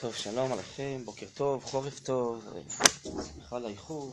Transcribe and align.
טוב, 0.00 0.14
שלום 0.14 0.52
עליכם, 0.52 1.02
בוקר 1.04 1.26
טוב, 1.34 1.64
חורף 1.64 2.00
טוב, 2.00 2.44
סליחה 3.20 3.56
על 3.56 3.66
האיחור. 3.66 4.12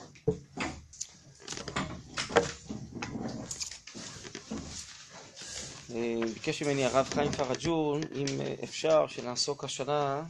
אה, 5.95 6.19
ביקש 6.33 6.63
ממני 6.63 6.85
הרב 6.85 7.09
חיים 7.13 7.31
פרג'ון, 7.31 8.01
אם 8.15 8.41
אה, 8.41 8.55
אפשר 8.63 9.07
שנעסוק 9.07 9.63
השנה, 9.63 10.23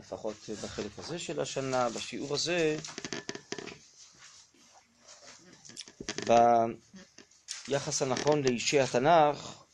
לפחות 0.00 0.50
בחלק 0.64 0.98
הזה 0.98 1.18
של 1.18 1.40
השנה, 1.40 1.88
בשיעור 1.88 2.34
הזה, 2.34 2.76
ביחס 7.68 8.02
הנכון 8.02 8.42
לאישי 8.42 8.80
התנ"ך, 8.80 9.64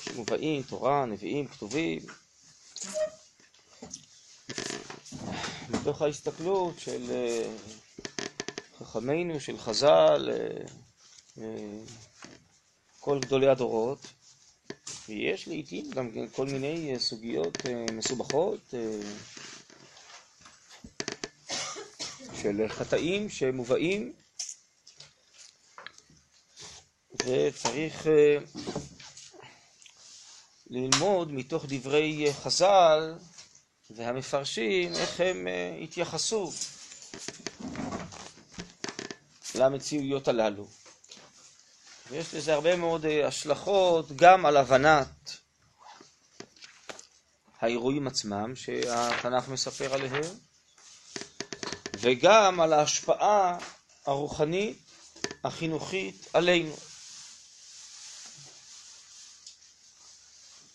שמובאים, 0.00 0.62
תורה, 0.62 1.06
נביאים, 1.06 1.48
כתובים, 1.48 1.98
מתוך 5.80 6.02
ההסתכלות 6.02 6.78
של 6.78 7.10
אה, 7.10 7.50
חכמינו, 8.78 9.40
של 9.40 9.58
חז"ל, 9.58 10.30
אה, 10.30 10.64
אה, 11.42 11.80
כל 13.00 13.18
גדולי 13.20 13.48
הדורות, 13.48 13.98
ויש 15.08 15.48
לעיתים 15.48 15.90
גם 15.90 16.10
כל 16.32 16.46
מיני 16.46 16.94
סוגיות 16.98 17.58
מסובכות 17.92 18.74
של 22.42 22.68
חטאים 22.68 23.30
שמובאים, 23.30 24.12
וצריך 27.24 28.06
ללמוד 30.70 31.32
מתוך 31.32 31.64
דברי 31.68 32.28
חז"ל 32.32 33.14
והמפרשים 33.90 34.94
איך 34.94 35.20
הם 35.20 35.48
אה, 35.48 35.78
התייחסו 35.82 36.52
למציאויות 39.54 40.28
הללו. 40.28 40.66
ויש 42.10 42.34
לזה 42.34 42.54
הרבה 42.54 42.76
מאוד 42.76 43.06
אה, 43.06 43.26
השלכות 43.26 44.12
גם 44.16 44.46
על 44.46 44.56
הבנת 44.56 45.36
האירועים 47.60 48.06
עצמם 48.06 48.56
שהתנ"ך 48.56 49.48
מספר 49.48 49.94
עליהם, 49.94 50.22
וגם 52.00 52.60
על 52.60 52.72
ההשפעה 52.72 53.58
הרוחנית, 54.06 54.78
החינוכית, 55.44 56.26
עלינו. 56.32 56.74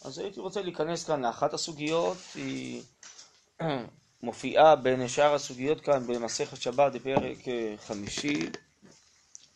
אז 0.01 0.17
הייתי 0.17 0.39
רוצה 0.39 0.61
להיכנס 0.61 1.03
כאן 1.03 1.25
לאחת 1.25 1.53
הסוגיות, 1.53 2.17
היא 2.35 2.83
מופיעה 4.23 4.75
בין 4.75 5.07
שאר 5.07 5.33
הסוגיות 5.33 5.81
כאן 5.81 6.07
במסכת 6.07 6.61
שבת 6.61 6.91
בפרק 6.93 7.47
אה, 7.47 7.75
חמישי. 7.87 8.49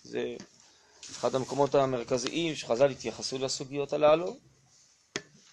זה 0.03 0.35
אחד 1.11 1.35
המקומות 1.35 1.75
המרכזיים 1.75 2.55
שחז"ל 2.55 2.89
התייחסו 2.89 3.37
לסוגיות 3.37 3.93
הללו. 3.93 4.37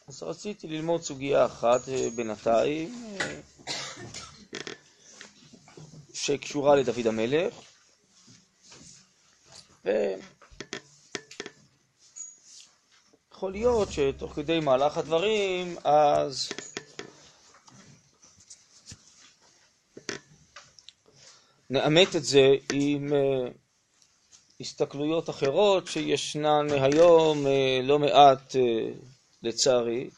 אז 0.08 0.22
רציתי 0.22 0.66
ללמוד 0.68 1.02
סוגיה 1.02 1.46
אחת 1.46 1.88
אה, 1.88 2.08
בינתיים, 2.16 3.16
אה, 3.20 3.40
שקשורה 6.14 6.76
לדוד 6.76 7.06
המלך. 7.06 7.54
ויכול 13.30 13.52
להיות 13.52 13.92
שתוך 13.92 14.32
כדי 14.32 14.60
מהלך 14.60 14.98
הדברים, 14.98 15.76
אז 15.84 16.48
נאמת 21.74 22.16
את 22.16 22.24
זה 22.24 22.48
עם 22.72 23.08
uh, 23.12 23.50
הסתכלויות 24.60 25.30
אחרות 25.30 25.86
שישנן 25.86 26.66
היום 26.70 27.46
uh, 27.46 27.48
לא 27.82 27.98
מעט, 27.98 28.52
uh, 28.52 28.58
לצערי. 29.42 30.08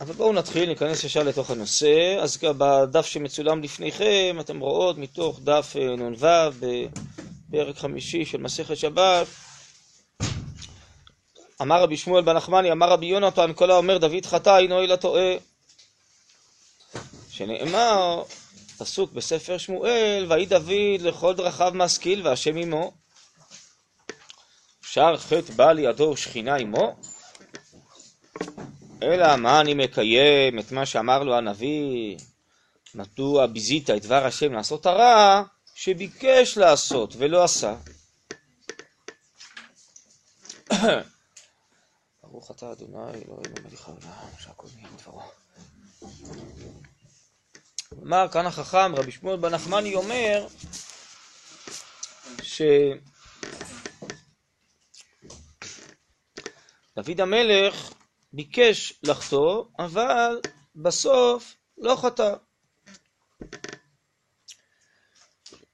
אבל 0.00 0.12
בואו 0.12 0.32
נתחיל, 0.32 0.68
ניכנס 0.68 1.04
ישר 1.04 1.22
לתוך 1.22 1.50
הנושא. 1.50 2.16
אז 2.20 2.38
גם 2.38 2.54
בדף 2.58 3.06
שמצולם 3.06 3.62
לפניכם, 3.62 4.36
אתם 4.40 4.60
רואות 4.60 4.98
מתוך 4.98 5.40
דף 5.44 5.76
נ"ו 5.98 6.26
בפרק 6.60 7.76
חמישי 7.76 8.24
של 8.24 8.38
מסכת 8.38 8.76
שבת, 8.76 9.26
אמר 11.62 11.82
רבי 11.82 11.96
שמואל 11.96 12.22
בן 12.22 12.36
נחמני, 12.36 12.72
אמר 12.72 12.88
רבי 12.90 13.06
יונתן, 13.06 13.52
כל 13.54 13.70
האומר 13.70 13.98
דוד 13.98 14.26
חטא 14.26 14.58
אינו 14.58 14.82
אלא 14.82 14.96
טועה. 14.96 15.49
שנאמר, 17.40 18.22
פסוק 18.78 19.12
בספר 19.12 19.58
שמואל, 19.58 20.26
ויהי 20.28 20.46
דוד 20.46 21.00
לכל 21.00 21.34
דרכיו 21.34 21.72
משכיל 21.74 22.26
והשם 22.26 22.56
עמו. 22.56 22.92
שר 24.82 25.16
חטא 25.16 25.52
בא 25.56 25.72
לידו 25.72 26.16
שכינה 26.16 26.56
עמו? 26.56 26.96
אלא 29.02 29.36
מה 29.36 29.60
אני 29.60 29.74
מקיים 29.74 30.58
את 30.58 30.72
מה 30.72 30.86
שאמר 30.86 31.22
לו 31.22 31.36
הנביא, 31.36 32.16
מדוע 32.94 33.46
ביזית 33.46 33.90
את 33.90 34.02
דבר 34.02 34.26
השם 34.26 34.52
לעשות 34.52 34.86
הרע, 34.86 35.42
שביקש 35.74 36.58
לעשות 36.58 37.14
ולא 37.18 37.44
עשה. 37.44 37.74
ברוך 42.22 42.50
אתה 42.50 42.72
אדוני 42.72 43.12
אלוהינו 43.12 43.54
מליך 43.64 43.88
העולם 43.88 44.30
שהכל 44.38 44.66
נהיה 44.76 44.88
דברו. 44.98 45.22
אמר 47.98 48.28
כאן 48.32 48.46
החכם, 48.46 48.94
רבי 48.96 49.12
שמואל 49.12 49.36
בן 49.36 49.54
נחמני 49.54 49.94
אומר, 49.94 50.46
שדוד 52.42 53.00
המלך 57.20 57.92
ביקש 58.32 58.92
לחטוא, 59.02 59.64
אבל 59.78 60.40
בסוף 60.76 61.56
לא 61.78 61.96
חטא. 61.96 62.34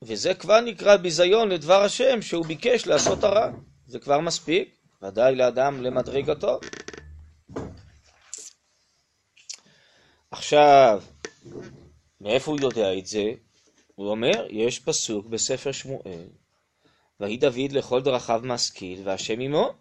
וזה 0.03 0.35
כבר 0.35 0.61
נקרא 0.61 0.97
ביזיון 0.97 1.49
לדבר 1.49 1.83
השם, 1.83 2.23
שהוא 2.23 2.47
ביקש 2.47 2.87
לעשות 2.87 3.25
הרע. 3.25 3.51
זה 3.87 3.99
כבר 3.99 4.21
מספיק, 4.21 4.77
ודאי 5.03 5.35
לאדם 5.35 5.83
למדרגתו. 5.83 6.61
עכשיו, 10.31 11.03
מאיפה 12.21 12.51
הוא 12.51 12.61
יודע 12.61 12.99
את 12.99 13.07
זה? 13.07 13.33
הוא 13.95 14.11
אומר, 14.11 14.47
יש 14.51 14.79
פסוק 14.79 15.27
בספר 15.27 15.73
שמואל, 15.73 16.29
ויהי 17.21 17.37
דוד 17.37 17.73
לכל 17.73 18.03
דרכיו 18.03 18.41
משכיל, 18.45 19.01
והשם 19.05 19.41
עמו. 19.41 19.75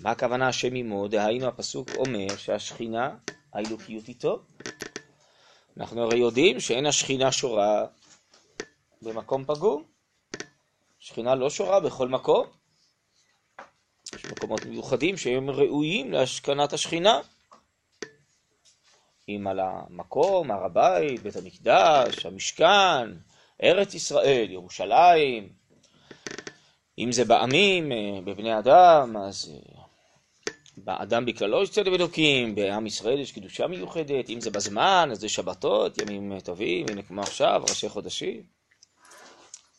מה 0.00 0.10
הכוונה 0.10 0.48
השם 0.48 0.74
עמו? 0.74 1.08
דהיינו 1.08 1.46
הפסוק 1.46 1.88
אומר 1.96 2.36
שהשכינה, 2.36 3.16
האלוקיות 3.52 4.08
איתו. 4.08 4.42
אנחנו 5.76 6.02
הרי 6.02 6.18
יודעים 6.18 6.60
שאין 6.60 6.86
השכינה 6.86 7.32
שורה 7.32 7.86
במקום 9.02 9.44
פגום. 9.44 9.84
שכינה 10.98 11.34
לא 11.34 11.50
שורה 11.50 11.80
בכל 11.80 12.08
מקום. 12.08 12.46
יש 14.14 14.24
מקומות 14.24 14.64
מיוחדים 14.64 15.16
שהם 15.16 15.50
ראויים 15.50 16.12
להשכנת 16.12 16.72
השכינה. 16.72 17.20
אם 19.28 19.46
על 19.46 19.60
המקום, 19.60 20.50
הר 20.50 20.64
הבית, 20.64 21.22
בית 21.22 21.36
המקדש, 21.36 22.26
המשכן, 22.26 23.10
ארץ 23.62 23.94
ישראל, 23.94 24.46
ירושלים, 24.50 25.48
אם 26.98 27.12
זה 27.12 27.24
בעמים, 27.24 27.92
אה, 27.92 28.20
בבני 28.24 28.58
אדם, 28.58 29.16
אז 29.16 29.52
אה, 29.54 29.82
באדם 30.76 31.24
בכללו 31.26 31.62
יש 31.62 31.70
צדק 31.70 31.92
אלוקים, 31.92 32.54
בעם 32.54 32.86
ישראל 32.86 33.20
יש 33.20 33.32
קדושה 33.32 33.66
מיוחדת, 33.66 34.30
אם 34.30 34.40
זה 34.40 34.50
בזמן, 34.50 35.08
אז 35.12 35.20
זה 35.20 35.28
שבתות, 35.28 35.98
ימים 35.98 36.40
טובים, 36.40 36.86
הנה 36.90 37.02
כמו 37.02 37.22
עכשיו, 37.22 37.62
ראשי 37.68 37.88
חודשים. 37.88 38.42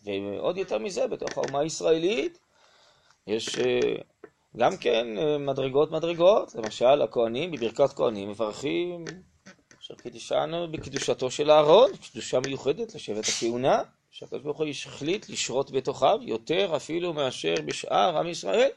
ועוד 0.04 0.58
יותר 0.58 0.78
מזה, 0.78 1.08
בתוך 1.08 1.38
האומה 1.38 1.60
הישראלית 1.60 2.40
יש 3.28 3.60
אה, 3.60 3.96
גם 4.58 4.78
כן 4.78 5.08
מדרגות 5.40 5.92
מדרגות, 5.92 6.56
למשל 6.56 7.02
הכהנים 7.02 7.52
בברכת 7.52 7.94
כהנים 7.96 8.30
מברכים 8.30 9.06
אשר 9.86 9.96
קידשנו 9.96 10.72
בקדושתו 10.72 11.32
של 11.32 11.52
אהרון, 11.52 11.92
קדושה 12.12 12.40
מיוחדת 12.40 12.96
לשבט 12.96 13.24
הכהונה, 13.30 13.84
שהקדוש 14.12 14.42
ברוך 14.42 14.58
הוא 14.58 14.68
החליט 14.68 15.30
לשרות 15.30 15.72
בתוכיו 15.72 16.20
יותר 16.22 16.76
אפילו 16.76 17.14
מאשר 17.14 17.56
בשאר 17.66 18.18
עם 18.18 18.28
ישראל. 18.28 18.70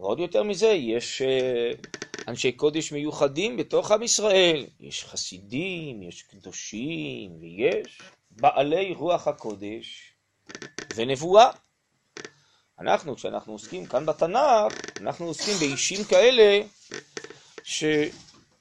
ועוד 0.00 0.18
יותר 0.18 0.42
מזה, 0.42 0.66
יש 0.66 1.22
אה, 1.22 1.70
אנשי 2.28 2.52
קודש 2.52 2.92
מיוחדים 2.92 3.56
בתוך 3.56 3.90
עם 3.90 4.02
ישראל. 4.02 4.66
יש 4.80 5.04
חסידים, 5.04 6.02
יש 6.02 6.22
קדושים, 6.22 7.30
ויש 7.40 8.00
בעלי 8.30 8.94
רוח 8.94 9.28
הקודש 9.28 10.12
ונבואה. 10.96 11.50
אנחנו, 12.80 13.16
כשאנחנו 13.16 13.52
עוסקים 13.52 13.86
כאן 13.86 14.06
בתנ"ך, 14.06 14.74
אנחנו 15.00 15.26
עוסקים 15.26 15.54
באישים 15.60 16.04
כאלה 16.04 16.60
ש... 17.64 17.84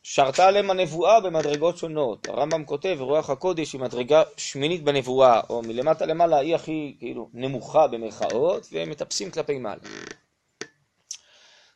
שרתה 0.07 0.48
עליהם 0.48 0.72
הנבואה 0.72 1.19
במדרגות 1.19 1.78
שונות. 1.78 2.28
הרמב"ם 2.28 2.66
כותב, 2.66 2.98
רוח 3.00 3.30
הקודש 3.30 3.74
היא 3.74 3.81
מדרגה 3.81 4.24
שמינית 4.38 4.84
בנבואה, 4.84 5.42
או 5.50 5.62
מלמטה 5.62 6.06
למעלה 6.06 6.38
היא 6.38 6.56
הכי 6.56 6.96
כאילו 7.00 7.30
נמוכה 7.34 7.88
במרכאות, 7.88 8.68
והם 8.72 8.90
מטפסים 8.90 9.31
כלפי 9.31 9.60
מעלה. 9.60 9.81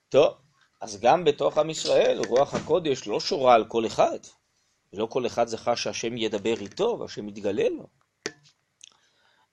טוב, 0.09 0.33
אז 0.81 0.99
גם 0.99 1.23
בתוך 1.23 1.57
עם 1.57 1.69
ישראל 1.69 2.21
רוח 2.27 2.53
הקודש 2.53 3.07
לא 3.07 3.19
שורה 3.19 3.55
על 3.55 3.65
כל 3.65 3.85
אחד. 3.85 4.19
לא 4.93 5.05
כל 5.05 5.25
אחד 5.25 5.47
זכה 5.47 5.75
שהשם 5.75 6.17
ידבר 6.17 6.55
איתו 6.61 6.97
והשם 6.99 7.29
יתגלה 7.29 7.69
לו. 7.69 7.87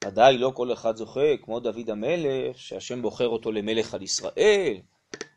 ודאי 0.04 0.38
לא 0.38 0.52
כל 0.54 0.72
אחד 0.72 0.96
זוכה, 0.96 1.36
כמו 1.42 1.60
דוד 1.60 1.90
המלך, 1.90 2.58
שהשם 2.58 3.02
בוחר 3.02 3.28
אותו 3.28 3.52
למלך 3.52 3.94
על 3.94 4.02
ישראל, 4.02 4.76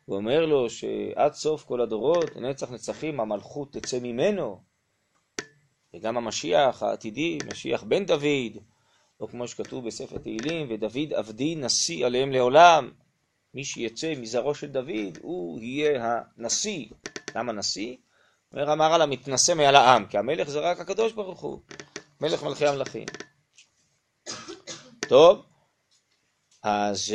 הוא 0.04 0.16
אומר 0.16 0.46
לו 0.46 0.70
שעד 0.70 1.32
סוף 1.32 1.64
כל 1.64 1.80
הדורות, 1.80 2.36
נצח 2.36 2.70
נצחים, 2.70 3.20
המלכות 3.20 3.72
תצא 3.72 3.98
ממנו. 4.02 4.60
וגם 5.94 6.16
המשיח 6.16 6.82
העתידי, 6.82 7.38
משיח 7.46 7.82
בן 7.82 8.06
דוד, 8.06 8.56
או 9.20 9.28
כמו 9.28 9.48
שכתוב 9.48 9.86
בספר 9.86 10.18
תהילים, 10.18 10.66
ודוד 10.70 11.12
עבדי 11.12 11.54
נשיא 11.54 12.06
עליהם 12.06 12.32
לעולם. 12.32 12.90
מי 13.54 13.64
שיצא 13.64 14.14
מזרעו 14.16 14.54
של 14.54 14.66
דוד, 14.66 15.18
הוא 15.22 15.60
יהיה 15.60 16.22
הנשיא. 16.36 16.86
למה 17.36 17.52
נשיא? 17.52 17.96
אומר 18.52 18.94
על 18.94 19.02
המתנשא 19.02 19.52
מעל 19.52 19.76
העם, 19.76 20.06
כי 20.06 20.18
המלך 20.18 20.48
זה 20.48 20.60
רק 20.60 20.80
הקדוש 20.80 21.12
ברוך 21.12 21.40
הוא, 21.40 21.60
מלך 22.20 22.42
מלכי 22.42 22.66
המלכים. 22.66 23.06
טוב, 25.08 25.46
אז 26.62 27.14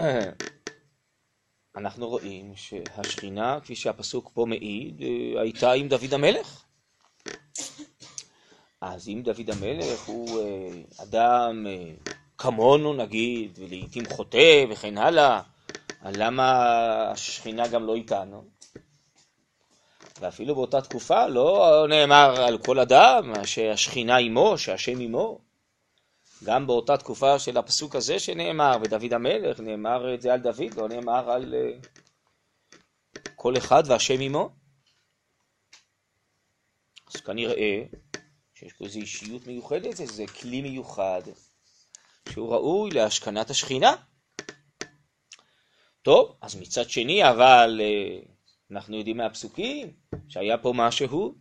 אנחנו 1.76 2.08
רואים 2.08 2.52
שהשכינה, 2.56 3.58
כפי 3.60 3.76
שהפסוק 3.76 4.30
פה 4.34 4.46
מעיד, 4.46 5.02
אה, 5.02 5.40
הייתה 5.42 5.72
עם 5.72 5.88
דוד 5.88 6.14
המלך. 6.14 6.64
אז 8.80 9.08
אם 9.08 9.22
דוד 9.24 9.50
המלך 9.50 10.04
הוא 10.06 10.40
אה, 10.40 10.68
אדם 11.02 11.66
אה, 11.68 11.92
כמונו 12.38 12.92
נגיד, 12.92 13.58
ולעיתים 13.58 14.04
חוטא 14.10 14.64
וכן 14.70 14.98
הלאה, 14.98 15.40
למה 16.04 16.64
השכינה 17.10 17.68
גם 17.68 17.86
לא 17.86 17.94
איתנו? 17.94 18.44
ואפילו 20.20 20.54
באותה 20.54 20.80
תקופה 20.80 21.26
לא 21.26 21.86
נאמר 21.88 22.40
על 22.40 22.58
כל 22.58 22.78
אדם 22.78 23.32
שהשכינה 23.44 24.16
עמו, 24.16 24.58
שהשם 24.58 25.00
עמו. 25.00 25.49
גם 26.44 26.66
באותה 26.66 26.96
תקופה 26.96 27.38
של 27.38 27.56
הפסוק 27.56 27.96
הזה 27.96 28.18
שנאמר, 28.18 28.76
ודוד 28.82 29.12
המלך, 29.12 29.60
נאמר 29.60 30.14
את 30.14 30.22
זה 30.22 30.32
על 30.32 30.40
דוד, 30.40 30.74
לא 30.76 30.88
נאמר 30.88 31.30
על 31.30 31.54
אה, 31.54 31.78
כל 33.34 33.56
אחד 33.56 33.82
והשם 33.86 34.20
עמו. 34.20 34.50
אז 37.14 37.20
כנראה 37.20 37.82
שיש 38.54 38.72
פה 38.72 38.84
איזו 38.84 38.98
אישיות 38.98 39.46
מיוחדת, 39.46 40.00
איזה 40.00 40.26
כלי 40.26 40.62
מיוחד, 40.62 41.22
שהוא 42.28 42.52
ראוי 42.52 42.90
להשכנת 42.90 43.50
השכינה. 43.50 43.92
טוב, 46.02 46.36
אז 46.40 46.56
מצד 46.56 46.90
שני, 46.90 47.30
אבל 47.30 47.80
אה, 47.82 48.20
אנחנו 48.70 48.96
יודעים 48.96 49.16
מהפסוקים 49.16 49.92
שהיה 50.28 50.58
פה 50.58 50.72
משהו, 50.76 51.34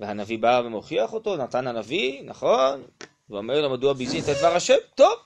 והנביא 0.00 0.38
בא 0.38 0.62
ומוכיח 0.64 1.12
אותו, 1.12 1.36
נתן 1.36 1.66
הנביא, 1.66 2.22
נכון? 2.22 2.84
ואומר 3.30 3.60
לו 3.60 3.70
מדוע 3.70 3.92
ביזית 3.92 4.28
את 4.28 4.36
דבר 4.36 4.56
השם, 4.56 4.76
טוב. 4.94 5.18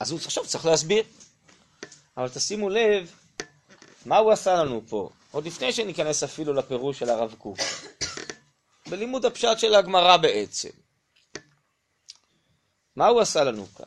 אז 0.00 0.10
הוא 0.10 0.20
עכשיו 0.24 0.46
צריך 0.46 0.66
להסביר. 0.66 1.04
אבל 2.16 2.28
תשימו 2.28 2.68
לב, 2.68 3.14
מה 4.06 4.16
הוא 4.16 4.32
עשה 4.32 4.54
לנו 4.54 4.82
פה? 4.88 5.10
עוד 5.30 5.46
לפני 5.46 5.72
שניכנס 5.72 6.22
אפילו 6.22 6.52
לפירוש 6.52 6.98
של 6.98 7.10
הרב 7.10 7.34
קוק. 7.38 7.58
בלימוד 8.88 9.24
הפשט 9.24 9.58
של 9.58 9.74
הגמרא 9.74 10.16
בעצם. 10.16 10.68
מה 12.96 13.06
הוא 13.06 13.20
עשה 13.20 13.44
לנו 13.44 13.66
כאן? 13.66 13.84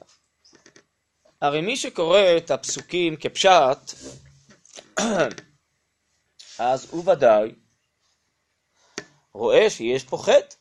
הרי 1.42 1.62
מי 1.62 1.78
שקורא 1.78 2.22
את 2.38 2.52
הפסוקים 2.52 3.16
כפשט, 3.16 3.94
אז 6.60 6.88
הוא 6.92 7.12
ודאי 7.12 7.52
רואה 9.34 9.70
שיש 9.70 10.04
פה 10.04 10.18
חטא. 10.18 10.56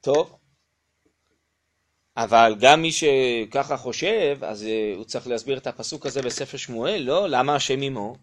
טוב, 0.00 0.38
אבל 2.16 2.54
גם 2.60 2.82
מי 2.82 2.90
שככה 2.92 3.76
חושב, 3.76 4.38
אז 4.42 4.64
אה, 4.64 4.92
הוא 4.96 5.04
צריך 5.04 5.26
להסביר 5.26 5.58
את 5.58 5.66
הפסוק 5.66 6.06
הזה 6.06 6.22
בספר 6.22 6.56
שמואל, 6.56 7.02
לא? 7.02 7.28
למה 7.28 7.54
השם 7.54 7.82
עמו? 7.82 8.16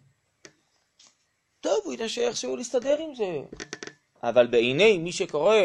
טוב, 1.60 1.80
הוא 1.84 1.92
ינסה 1.92 2.20
איכשהו 2.20 2.56
להסתדר 2.56 2.98
עם 2.98 3.14
זה. 3.14 3.40
אבל 4.22 4.46
בעיני 4.46 4.98
מי 4.98 5.12
שקורא 5.12 5.56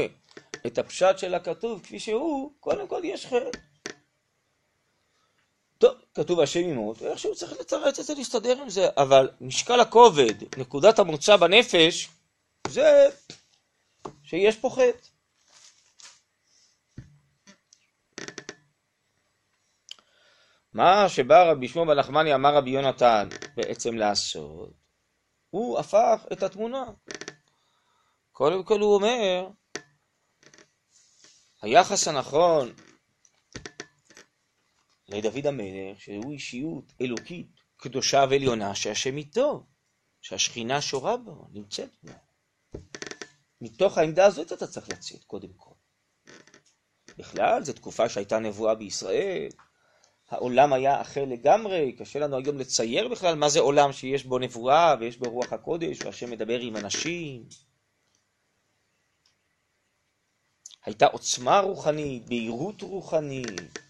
את 0.68 0.78
הפשט 0.78 1.18
של 1.18 1.34
הכתוב 1.34 1.82
כפי 1.84 2.00
שהוא, 2.00 2.52
קודם 2.60 2.88
כל 2.88 3.02
יש 3.04 3.26
חטא. 3.26 3.67
טוב, 5.78 5.94
כתוב 6.16 6.40
השם 6.40 6.60
עמו, 6.60 6.94
איכשהו 7.02 7.36
צריך 7.36 7.52
לתרץ 7.60 8.00
את 8.00 8.06
זה, 8.06 8.14
להסתדר 8.14 8.62
עם 8.62 8.70
זה, 8.70 8.88
אבל 8.98 9.30
משקל 9.42 9.80
הכובד, 9.80 10.58
נקודת 10.58 11.00
המוצא 11.00 11.36
בנפש, 11.36 12.10
זה 12.68 13.10
שיש 14.24 14.56
פה 14.56 14.70
חטא. 14.70 15.08
מה 20.74 21.10
שבא 21.10 21.52
רבי 21.52 21.68
שמעון 21.68 21.88
בנחמני 21.88 22.36
אמר 22.36 22.56
רבי 22.56 22.70
יונתן 22.70 23.30
בעצם 23.56 23.98
לעשות, 23.98 24.70
הוא 25.50 25.80
הפך 25.80 26.26
את 26.34 26.44
התמונה. 26.44 26.84
קודם 28.32 28.64
כל 28.64 28.80
הוא 28.80 28.96
אומר, 28.96 29.48
היחס 31.62 32.08
הנכון 32.08 32.74
לדוד 35.10 35.48
המלך, 35.48 36.02
שהוא 36.02 36.32
אישיות 36.32 36.94
אלוקית, 37.02 37.48
קדושה 37.78 38.26
ועליונה, 38.30 38.76
שהשם 38.76 39.18
איתו, 39.18 39.66
שהשכינה 40.22 40.82
שורה 40.82 41.18
בו, 41.18 41.48
נמצאת 41.52 41.90
בו. 42.04 42.12
מתוך 43.62 43.98
העמדה 43.98 44.26
הזאת 44.26 44.54
אתה 44.54 44.68
צריך 44.68 44.90
לצאת, 44.90 45.24
קודם 45.24 45.54
כל. 45.56 45.74
בכלל, 47.18 47.64
זו 47.64 47.74
תקופה 47.74 48.10
שהייתה 48.10 48.40
נבואה 48.40 48.76
בישראל, 48.76 49.50
העולם 50.30 50.74
היה 50.74 51.02
אחר 51.02 51.26
לגמרי, 51.26 51.92
קשה 51.92 52.20
לנו 52.20 52.38
היום 52.38 52.58
לצייר 52.58 53.08
בכלל 53.08 53.36
מה 53.36 53.50
זה 53.50 53.60
עולם 53.60 53.92
שיש 53.92 54.26
בו 54.26 54.40
נבואה 54.40 54.96
ויש 55.00 55.18
בו 55.18 55.30
רוח 55.30 55.54
הקודש, 55.54 56.02
והשם 56.02 56.32
מדבר 56.32 56.60
עם 56.60 56.78
אנשים. 56.78 57.46
הייתה 60.86 61.06
עוצמה 61.06 61.60
רוחנית, 61.60 62.26
בהירות 62.26 62.82
רוחנית, 62.82 63.87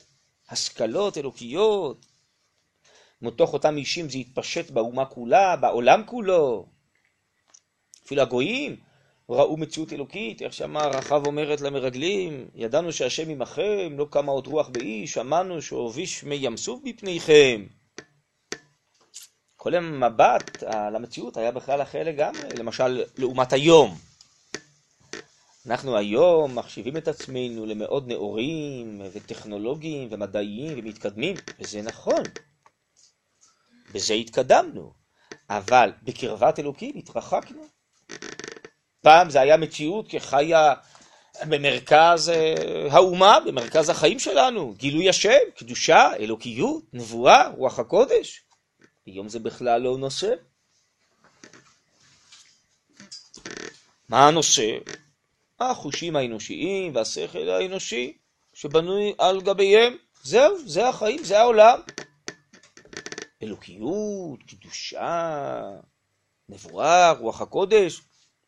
השכלות 0.49 1.17
אלוקיות. 1.17 2.05
מתוך 3.21 3.53
אותם 3.53 3.77
אישים 3.77 4.09
זה 4.09 4.17
התפשט 4.17 4.71
באומה 4.71 5.05
כולה, 5.05 5.55
בעולם 5.55 6.03
כולו. 6.05 6.65
אפילו 8.05 8.21
הגויים 8.21 8.75
ראו 9.29 9.57
מציאות 9.57 9.93
אלוקית, 9.93 10.41
איך 10.41 10.53
שאמר 10.53 10.89
רחב 10.89 11.25
אומרת 11.27 11.61
למרגלים, 11.61 12.47
ידענו 12.55 12.91
שהשם 12.91 13.29
עמכם, 13.29 13.93
לא 13.97 14.07
קמה 14.09 14.31
עוד 14.31 14.47
רוח 14.47 14.69
באיש, 14.69 15.13
שמענו 15.13 15.61
שהוביש 15.61 16.23
מי 16.23 16.35
ים 16.35 16.57
סוף 16.57 16.81
בפניכם. 16.83 17.65
כל 19.55 19.75
המבט 19.75 20.63
על 20.63 20.95
המציאות 20.95 21.37
היה 21.37 21.51
בכלל 21.51 21.81
אחר 21.81 22.03
לגמרי, 22.03 22.49
למשל 22.57 23.03
לעומת 23.17 23.53
היום. 23.53 24.06
אנחנו 25.67 25.97
היום 25.97 26.55
מחשיבים 26.55 26.97
את 26.97 27.07
עצמנו 27.07 27.65
למאוד 27.65 28.07
נאורים 28.07 29.01
וטכנולוגיים 29.13 30.07
ומדעיים 30.11 30.79
ומתקדמים, 30.79 31.35
וזה 31.59 31.81
נכון. 31.81 32.23
בזה 33.93 34.13
התקדמנו, 34.13 34.93
אבל 35.49 35.91
בקרבת 36.03 36.59
אלוקים 36.59 36.97
התרחקנו. 36.97 37.61
פעם 39.01 39.29
זה 39.29 39.41
היה 39.41 39.57
מציאות 39.57 40.05
כחיה 40.09 40.73
במרכז 41.49 42.29
אה, 42.29 42.87
האומה, 42.91 43.39
במרכז 43.47 43.89
החיים 43.89 44.19
שלנו, 44.19 44.73
גילוי 44.77 45.09
השם, 45.09 45.39
קדושה, 45.57 46.11
אלוקיות, 46.19 46.83
נבואה, 46.93 47.47
רוח 47.47 47.79
הקודש. 47.79 48.43
היום 49.05 49.29
זה 49.29 49.39
בכלל 49.39 49.81
לא 49.81 49.97
נושא. 49.97 50.33
מה 54.09 54.27
הנושא? 54.27 54.77
החושים 55.59 56.15
האנושיים 56.15 56.95
והשכל 56.95 57.49
האנושי 57.49 58.17
שבנוי 58.53 59.13
על 59.17 59.41
גביהם. 59.41 59.95
זהו, 60.23 60.57
זה 60.65 60.89
החיים, 60.89 61.23
זה 61.23 61.39
העולם. 61.39 61.79
אלוקיות, 63.43 64.39
קדושה, 64.47 65.61
נבואה, 66.49 67.11
רוח 67.11 67.41
הקודש, 67.41 68.01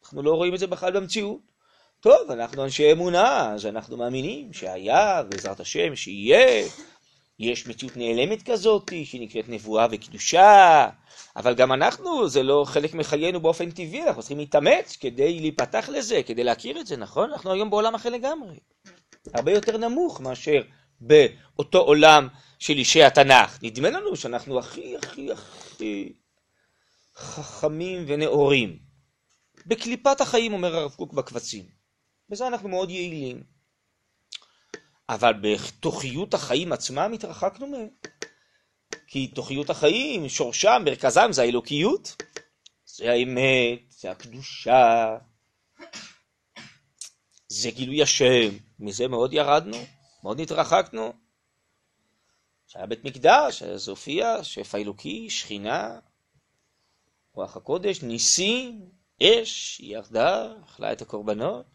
אנחנו 0.04 0.24
לא 0.24 0.34
רואים 0.34 0.54
את 0.54 0.60
זה 0.60 0.68
בכלל 0.68 0.92
במציאות. 0.92 1.40
טוב, 2.00 2.32
אנחנו 2.32 2.64
אנשי 2.64 2.92
אמונה, 2.92 3.54
אז 3.54 3.66
אנחנו 3.66 3.98
מאמינים 3.98 4.54
שהיה, 4.54 5.24
בעזרת 5.24 5.60
השם, 5.60 5.96
שיהיה. 5.96 6.68
יש 7.40 7.68
מציאות 7.68 7.98
נעלמת 7.98 8.44
כזאת, 8.52 8.92
שנקראת 9.04 9.50
נבואה 9.50 9.88
וקדושה, 9.92 10.90
אבל 11.36 11.56
גם 11.56 11.72
אנחנו, 11.72 12.30
זה 12.30 12.44
לא 12.44 12.64
חלק 12.68 12.94
מחיינו 12.94 13.40
באופן 13.40 13.72
טבעי, 13.72 14.04
אנחנו 14.04 14.22
צריכים 14.22 14.38
להתאמץ 14.38 14.98
כדי 15.00 15.40
להיפתח 15.40 15.90
לזה, 15.90 16.22
כדי 16.26 16.44
להכיר 16.44 16.80
את 16.80 16.88
זה, 16.88 16.98
נכון? 16.98 17.32
אנחנו 17.32 17.52
היום 17.52 17.70
בעולם 17.70 17.96
אחר 17.96 18.10
לגמרי. 18.10 18.56
הרבה 19.34 19.52
יותר 19.52 19.78
נמוך 19.78 20.22
מאשר 20.22 20.62
באותו 21.02 21.80
עולם 21.80 22.28
של 22.60 22.74
אישי 22.78 23.04
התנ"ך. 23.04 23.60
נדמה 23.64 23.90
לנו 23.90 24.16
שאנחנו 24.16 24.60
הכי 24.60 24.98
הכי 24.98 25.32
הכי 25.32 26.14
חכמים 27.16 28.04
ונאורים. 28.08 28.80
בקליפת 29.66 30.22
החיים, 30.22 30.54
אומר 30.54 30.76
הרב 30.76 30.92
קוק 30.92 31.14
בקבצים. 31.14 31.66
בזה 32.30 32.48
אנחנו 32.48 32.70
מאוד 32.70 32.90
יעילים. 32.90 33.44
אבל 35.10 35.34
בתוכיות 35.42 36.34
החיים 36.34 36.74
עצמם 36.74 37.12
התרחקנו 37.14 37.68
מהם. 37.68 37.88
כי 39.08 39.28
תוכיות 39.28 39.70
החיים, 39.70 40.30
שורשם, 40.30 40.82
מרכזם, 40.86 41.32
זה 41.32 41.42
האלוקיות. 41.42 42.16
זה 42.86 43.12
האמת, 43.12 43.80
זה 43.90 44.12
הקדושה, 44.12 45.18
זה 47.48 47.72
גילוי 47.72 48.02
השם. 48.02 48.58
מזה 48.80 49.08
מאוד 49.08 49.34
ירדנו, 49.34 49.78
מאוד 50.24 50.40
התרחקנו. 50.40 51.14
שהיה 52.68 52.86
בית 52.86 53.04
מקדש, 53.04 53.62
היה 53.64 53.78
זופיה, 53.78 54.44
שפע 54.44 54.78
אלוקי, 54.78 55.30
שכינה, 55.30 56.00
רוח 57.34 57.58
הקודש, 57.58 58.02
ניסים, 58.02 58.90
אש, 59.24 59.80
ירדה, 59.80 60.54
אכלה 60.66 60.92
את 60.92 61.02
הקורבנות, 61.02 61.66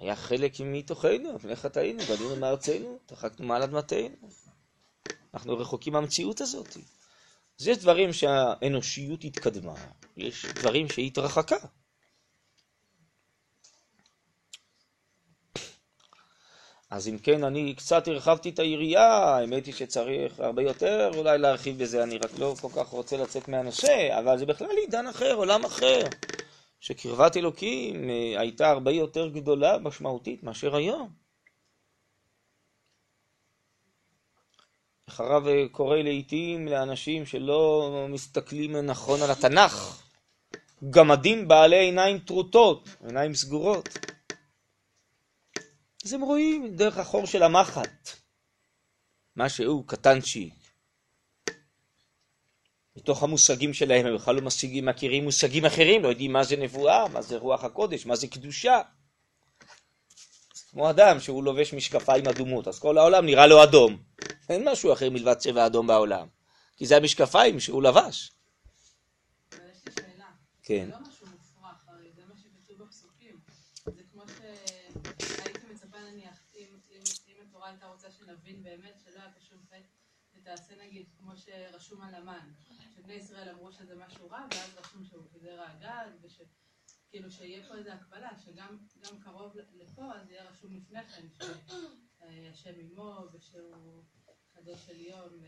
היה 0.00 0.16
חלק 0.16 0.52
מתוכנו, 0.64 1.34
לפני 1.34 1.56
חטאינו, 1.56 2.02
בנינו 2.02 2.36
מארצנו, 2.36 2.98
תרחקנו 3.06 3.46
מעל 3.46 3.62
אדמתנו. 3.62 4.16
אנחנו 5.34 5.58
רחוקים 5.58 5.92
מהמציאות 5.92 6.40
הזאת. 6.40 6.76
אז 7.60 7.68
יש 7.68 7.78
דברים 7.78 8.12
שהאנושיות 8.12 9.24
התקדמה, 9.24 9.74
יש 10.16 10.46
דברים 10.46 10.88
שהיא 10.88 11.06
התרחקה. 11.06 11.56
אז 16.90 17.08
אם 17.08 17.18
כן, 17.18 17.44
אני 17.44 17.74
קצת 17.74 18.08
הרחבתי 18.08 18.48
את 18.48 18.58
היריעה, 18.58 19.36
האמת 19.36 19.66
היא 19.66 19.74
שצריך 19.74 20.40
הרבה 20.40 20.62
יותר 20.62 21.10
אולי 21.16 21.38
להרחיב 21.38 21.82
בזה, 21.82 22.02
אני 22.02 22.18
רק 22.18 22.30
לא 22.38 22.54
כל 22.60 22.68
כך 22.76 22.88
רוצה 22.88 23.16
לצאת 23.16 23.48
מהנושא, 23.48 24.18
אבל 24.18 24.38
זה 24.38 24.46
בכלל 24.46 24.76
עידן 24.76 25.06
אחר, 25.06 25.34
עולם 25.34 25.64
אחר, 25.64 26.00
שקרבת 26.80 27.36
אלוקים 27.36 28.10
אה, 28.10 28.40
הייתה 28.40 28.70
הרבה 28.70 28.90
יותר 28.90 29.28
גדולה, 29.28 29.78
משמעותית, 29.78 30.42
מאשר 30.42 30.76
היום. 30.76 31.12
איך 35.08 35.20
הרב 35.20 35.46
אה, 35.46 35.68
קורא 35.72 35.96
לעיתים 35.96 36.68
לאנשים 36.68 37.26
שלא 37.26 37.90
מסתכלים 38.08 38.76
נכון 38.76 39.22
על 39.22 39.30
התנ"ך, 39.30 40.02
גמדים 40.90 41.48
בעלי 41.48 41.76
עיניים 41.76 42.18
טרוטות, 42.18 42.88
עיניים 43.06 43.34
סגורות. 43.34 43.88
אז 46.04 46.12
הם 46.12 46.20
רואים 46.20 46.76
דרך 46.76 46.98
החור 46.98 47.26
של 47.26 47.42
המחט, 47.42 48.10
מה 49.36 49.48
שהוא 49.48 49.84
קטנצ'יק. 49.86 50.59
מתוך 53.00 53.22
המושגים 53.22 53.74
שלהם 53.74 54.06
הם 54.06 54.14
בכלל 54.14 54.34
לא 54.34 54.42
משיגים, 54.42 54.86
מכירים 54.86 55.24
מושגים 55.24 55.64
אחרים, 55.64 56.02
לא 56.02 56.08
יודעים 56.08 56.32
מה 56.32 56.44
זה 56.44 56.56
נבואה, 56.56 57.08
מה 57.08 57.22
זה 57.22 57.36
רוח 57.36 57.64
הקודש, 57.64 58.06
מה 58.06 58.16
זה 58.16 58.26
קדושה. 58.26 58.80
כמו 60.70 60.90
אדם 60.90 61.20
שהוא 61.20 61.44
לובש 61.44 61.74
משקפיים 61.74 62.28
אדומות, 62.28 62.68
אז 62.68 62.78
כל 62.78 62.98
העולם 62.98 63.26
נראה 63.26 63.46
לו 63.46 63.62
אדום. 63.62 64.02
אין 64.48 64.68
משהו 64.68 64.92
אחר 64.92 65.10
מלבד 65.10 65.34
צבע 65.34 65.66
אדום 65.66 65.86
בעולם, 65.86 66.26
כי 66.76 66.86
זה 66.86 66.96
המשקפיים 66.96 67.60
שהוא 67.60 67.82
לבש. 67.82 68.32
אבל 69.52 69.60
יש 69.72 69.82
לי 69.86 69.92
שאלה. 69.92 70.26
כן. 70.62 70.86
זה 70.86 70.92
לא 70.92 71.08
משהו 71.08 71.26
מופרך, 71.26 71.88
הרי 71.88 72.08
זה 72.16 72.22
מה 72.28 72.34
שכתוב 72.36 72.86
בפסוקים. 72.86 73.40
זה 73.86 74.02
כמו 74.12 74.22
שהייתי 75.18 75.60
מצפה 75.72 75.96
נניח, 76.12 76.38
אם 77.28 77.34
התורה 77.48 77.68
הייתה 77.68 77.86
רוצה 77.86 78.08
שנבין 78.10 78.62
באמת 78.62 79.00
שלא 79.04 79.20
היה 79.20 79.30
פה 79.34 79.40
שום 79.48 79.58
חטא, 79.68 79.99
ותעשה 80.40 80.74
נגיד 80.86 81.06
כמו 81.18 81.32
שרשום 81.36 82.02
על 82.02 82.14
המן, 82.14 82.52
שבני 82.94 83.14
ישראל 83.14 83.48
אמרו 83.48 83.72
שזה 83.72 83.94
משהו 83.94 84.30
רע, 84.30 84.46
ואז 84.50 84.74
רשום 84.76 85.04
שהוא 85.04 85.24
חיזר 85.32 85.60
האגג, 85.60 86.10
וש... 86.22 86.40
כאילו 87.10 87.30
שיהיה 87.30 87.68
פה 87.68 87.74
איזו 87.74 87.90
הקבלה, 87.90 88.28
שגם 88.44 88.78
גם 89.00 89.20
קרוב 89.20 89.52
לפה, 89.74 90.02
אז 90.14 90.30
יהיה 90.30 90.50
רשום 90.50 90.76
לפני 90.76 90.98
כן, 91.04 91.26
שהשם 91.38 92.80
עמו, 92.80 93.26
ושהוא 93.32 94.02
קדוש 94.54 94.88
עליון. 94.88 95.40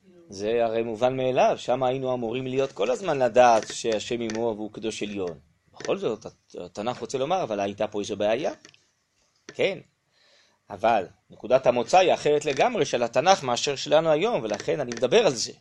כאילו, 0.00 0.20
זה 0.28 0.64
הרי 0.64 0.82
מובן 0.82 1.16
מאליו, 1.16 1.54
שם 1.58 1.82
היינו 1.82 2.14
אמורים 2.14 2.46
להיות 2.46 2.72
כל 2.72 2.90
הזמן 2.90 3.18
לדעת 3.18 3.62
שהשם 3.72 4.20
עמו 4.20 4.54
והוא 4.56 4.72
קדוש 4.72 5.02
עליון. 5.02 5.40
בכל 5.72 5.98
זאת, 5.98 6.26
התנ"ך 6.60 6.98
רוצה 6.98 7.18
לומר, 7.18 7.42
אבל 7.42 7.60
הייתה 7.60 7.88
פה 7.88 8.00
איזו 8.00 8.16
בעיה. 8.16 8.52
כן, 9.46 9.78
אבל 10.70 11.06
נקודת 11.30 11.66
המוצא 11.66 11.98
היא 11.98 12.14
אחרת 12.14 12.44
לגמרי 12.44 12.84
של 12.84 13.02
התנ"ך 13.02 13.42
מאשר 13.42 13.76
שלנו 13.76 14.10
היום, 14.10 14.42
ולכן 14.42 14.80
אני 14.80 14.90
מדבר 14.90 15.26
על 15.26 15.34
זה. 15.34 15.52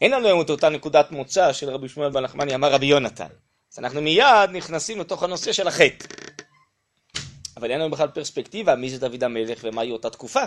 אין 0.00 0.10
לנו 0.10 0.26
היום 0.26 0.40
את 0.40 0.50
אותה 0.50 0.68
נקודת 0.68 1.10
מוצא 1.10 1.52
של 1.52 1.70
רבי 1.70 1.88
שמואל 1.88 2.10
בן 2.10 2.24
נחמני 2.24 2.54
אמר 2.54 2.72
רבי 2.72 2.86
יונתן. 2.86 3.28
אז 3.72 3.78
אנחנו 3.78 4.02
מיד 4.02 4.50
נכנסים 4.52 5.00
לתוך 5.00 5.22
הנושא 5.22 5.52
של 5.52 5.68
החטא. 5.68 6.06
אבל 7.56 7.70
אין 7.70 7.80
לנו 7.80 7.90
בכלל 7.90 8.08
פרספקטיבה 8.08 8.76
מי 8.76 8.90
זה 8.90 8.98
דוד 8.98 9.24
המלך 9.24 9.60
ומהי 9.62 9.90
אותה 9.90 10.10
תקופה. 10.10 10.44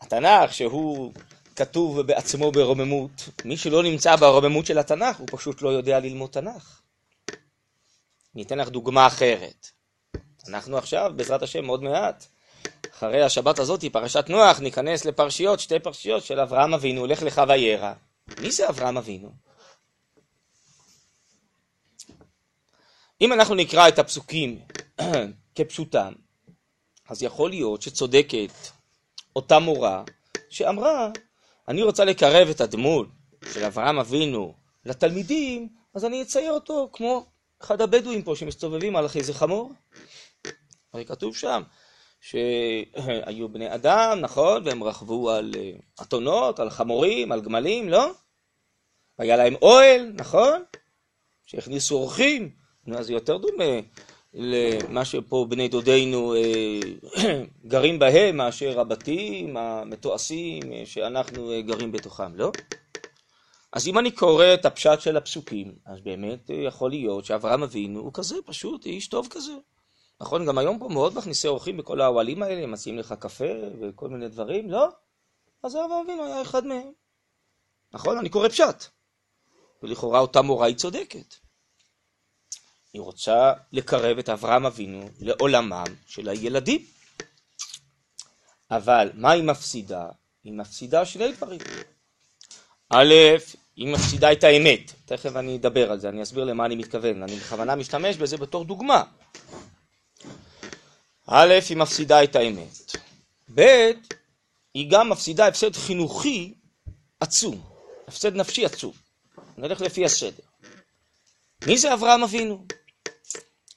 התנ"ך 0.00 0.52
שהוא 0.52 1.12
כתוב 1.56 2.00
בעצמו 2.00 2.52
ברוממות, 2.52 3.28
מי 3.44 3.56
שלא 3.56 3.82
נמצא 3.82 4.16
ברוממות 4.16 4.66
של 4.66 4.78
התנ"ך 4.78 5.16
הוא 5.16 5.28
פשוט 5.30 5.62
לא 5.62 5.68
יודע 5.68 6.00
ללמוד 6.00 6.30
תנ"ך. 6.30 6.80
אני 8.34 8.42
אתן 8.42 8.58
לך 8.58 8.68
דוגמה 8.68 9.06
אחרת. 9.06 9.77
אנחנו 10.48 10.78
עכשיו, 10.78 11.12
בעזרת 11.16 11.42
השם, 11.42 11.66
עוד 11.66 11.82
מעט, 11.82 12.26
אחרי 12.94 13.22
השבת 13.22 13.58
הזאת, 13.58 13.84
פרשת 13.92 14.24
נוח, 14.28 14.60
ניכנס 14.60 15.04
לפרשיות, 15.04 15.60
שתי 15.60 15.78
פרשיות 15.78 16.24
של 16.24 16.40
אברהם 16.40 16.74
אבינו, 16.74 17.06
לך 17.06 17.22
לך 17.22 17.42
וירא. 17.48 17.92
מי 18.40 18.50
זה 18.50 18.68
אברהם 18.68 18.96
אבינו? 18.96 19.32
אם 23.20 23.32
אנחנו 23.32 23.54
נקרא 23.54 23.88
את 23.88 23.98
הפסוקים 23.98 24.60
כפשוטם, 25.54 26.12
אז 27.08 27.22
יכול 27.22 27.50
להיות 27.50 27.82
שצודקת 27.82 28.52
אותה 29.36 29.58
מורה 29.58 30.02
שאמרה, 30.50 31.10
אני 31.68 31.82
רוצה 31.82 32.04
לקרב 32.04 32.48
את 32.48 32.60
הדמות 32.60 33.06
של 33.52 33.64
אברהם 33.64 33.98
אבינו 33.98 34.54
לתלמידים, 34.84 35.68
אז 35.94 36.04
אני 36.04 36.22
אצייר 36.22 36.52
אותו 36.52 36.90
כמו 36.92 37.26
אחד 37.62 37.80
הבדואים 37.80 38.22
פה 38.22 38.36
שמסתובבים 38.36 38.96
על 38.96 39.06
איזה 39.14 39.34
חמור. 39.34 39.72
הרי 40.92 41.04
כתוב 41.04 41.36
שם 41.36 41.62
שהיו 42.20 43.48
בני 43.48 43.74
אדם, 43.74 44.18
נכון? 44.20 44.66
והם 44.66 44.84
רכבו 44.84 45.30
על 45.30 45.54
אה, 45.56 45.70
אתונות, 46.02 46.60
על 46.60 46.70
חמורים, 46.70 47.32
על 47.32 47.40
גמלים, 47.40 47.88
לא? 47.88 48.10
והיה 49.18 49.36
להם 49.36 49.54
אוהל, 49.62 50.12
נכון? 50.14 50.62
שהכניסו 51.46 51.94
אורחים, 51.94 52.50
אז 52.96 53.06
זה 53.06 53.12
יותר 53.12 53.36
דומה 53.36 53.80
למה 54.34 55.04
שפה 55.04 55.46
בני 55.48 55.68
דודינו 55.68 56.34
אה, 56.34 56.80
גרים 57.66 57.98
בהם 57.98 58.36
מאשר 58.36 58.80
הבתים 58.80 59.56
המתועשים 59.56 60.72
אה, 60.72 60.82
שאנחנו 60.84 61.52
גרים 61.66 61.92
בתוכם, 61.92 62.36
לא? 62.36 62.52
אז 63.72 63.88
אם 63.88 63.98
אני 63.98 64.10
קורא 64.10 64.54
את 64.54 64.64
הפשט 64.64 65.00
של 65.00 65.16
הפסוקים, 65.16 65.74
אז 65.86 66.00
באמת 66.00 66.50
יכול 66.66 66.90
להיות 66.90 67.24
שאברהם 67.24 67.62
אבינו 67.62 68.00
הוא 68.00 68.10
כזה 68.14 68.36
פשוט, 68.46 68.86
איש 68.86 69.08
טוב 69.08 69.28
כזה. 69.30 69.52
נכון, 70.20 70.46
גם 70.46 70.58
היום 70.58 70.78
פה 70.78 70.88
מאוד 70.88 71.14
מכניסי 71.18 71.48
אורחים 71.48 71.76
בכל 71.76 72.00
האוהלים 72.00 72.42
האלה, 72.42 72.62
הם 72.62 72.72
מציעים 72.72 72.98
לך 72.98 73.14
קפה 73.18 73.44
וכל 73.80 74.08
מיני 74.08 74.28
דברים, 74.28 74.70
לא? 74.70 74.88
אז 75.62 75.76
אברהם 75.76 76.04
אבינו 76.04 76.24
היה 76.24 76.42
אחד 76.42 76.66
מהם. 76.66 76.92
נכון, 77.92 78.18
אני 78.18 78.28
קורא 78.28 78.48
פשט. 78.48 78.84
ולכאורה 79.82 80.20
אותה 80.20 80.42
מורה 80.42 80.66
היא 80.66 80.76
צודקת. 80.76 81.34
היא 82.92 83.02
רוצה 83.02 83.52
לקרב 83.72 84.18
את 84.18 84.28
אברהם 84.28 84.66
אבינו 84.66 85.08
לעולמם 85.20 85.84
של 86.06 86.28
הילדים. 86.28 86.84
אבל 88.70 89.10
מה 89.14 89.30
היא 89.30 89.42
מפסידה? 89.42 90.08
היא 90.44 90.52
מפסידה 90.52 91.04
שני 91.04 91.32
דברים. 91.32 91.60
א', 92.90 93.14
היא 93.76 93.92
מפסידה 93.92 94.32
את 94.32 94.44
האמת. 94.44 94.92
תכף 95.04 95.36
אני 95.36 95.56
אדבר 95.56 95.92
על 95.92 96.00
זה, 96.00 96.08
אני 96.08 96.22
אסביר 96.22 96.44
למה 96.44 96.66
אני 96.66 96.76
מתכוון. 96.76 97.22
אני 97.22 97.36
בכוונה 97.36 97.74
משתמש 97.74 98.16
בזה 98.16 98.36
בתור 98.36 98.64
דוגמה. 98.64 99.04
א', 101.30 101.54
היא 101.68 101.76
מפסידה 101.76 102.24
את 102.24 102.36
האמת. 102.36 102.96
ב', 103.54 103.90
היא 104.74 104.90
גם 104.90 105.10
מפסידה 105.10 105.46
הפסד 105.46 105.76
חינוכי 105.76 106.54
עצום, 107.20 107.62
הפסד 108.08 108.36
נפשי 108.36 108.64
עצום. 108.64 108.92
נלך 109.58 109.80
לפי 109.80 110.04
הסדר. 110.04 110.42
מי 111.66 111.78
זה 111.78 111.94
אברהם 111.94 112.22
אבינו? 112.22 112.64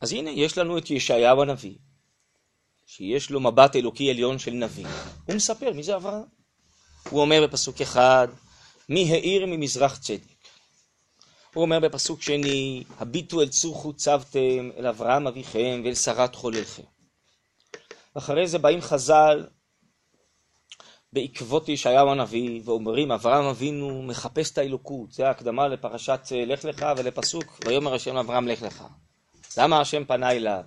אז 0.02 0.14
הנה, 0.14 0.30
יש 0.30 0.58
לנו 0.58 0.78
את 0.78 0.92
ישעיהו 0.92 1.42
הנביא, 1.42 1.76
שיש 2.86 3.30
לו 3.30 3.40
מבט 3.40 3.76
אלוקי 3.76 4.10
עליון 4.10 4.40
של 4.40 4.52
נביא. 4.52 4.88
הוא 5.26 5.36
מספר 5.36 5.74
מי 5.74 5.84
זה 5.84 5.96
אברהם. 5.96 6.24
הוא 7.10 7.22
אומר 7.22 7.48
בפסוק 7.48 7.82
אחד, 7.82 8.28
מי 8.90 9.12
האיר 9.12 9.46
ממזרח 9.46 9.98
צדק. 9.98 10.22
הוא 11.54 11.62
אומר 11.62 11.80
בפסוק 11.80 12.22
שני, 12.22 12.84
הביטו 13.00 13.42
אל 13.42 13.50
צור 13.50 13.76
חוצבתם, 13.76 14.70
אל 14.78 14.88
אברהם 14.88 15.28
אביכם 15.28 15.82
ואל 15.86 15.96
שרת 15.96 16.36
חוללכם. 16.36 16.91
ואחרי 18.16 18.48
זה 18.48 18.58
באים 18.58 18.82
חז"ל 18.82 19.48
בעקבות 21.14 21.70
ישעיהו 21.70 22.12
הנביא, 22.12 22.62
ואומרים, 22.66 23.12
אברהם 23.12 23.46
אבינו 23.46 24.02
מחפש 24.02 24.52
את 24.52 24.58
האלוקות. 24.58 25.12
זה 25.12 25.28
ההקדמה 25.28 25.68
לפרשת 25.68 26.20
אה, 26.32 26.46
לך 26.46 26.66
לך 26.66 26.86
ולפסוק, 26.98 27.60
ויאמר 27.66 27.94
השם 27.94 28.16
לאברהם 28.16 28.48
לך 28.48 28.62
לך. 28.62 28.84
למה 29.58 29.82
השם 29.82 30.06
פנה 30.06 30.32
אליו? 30.32 30.62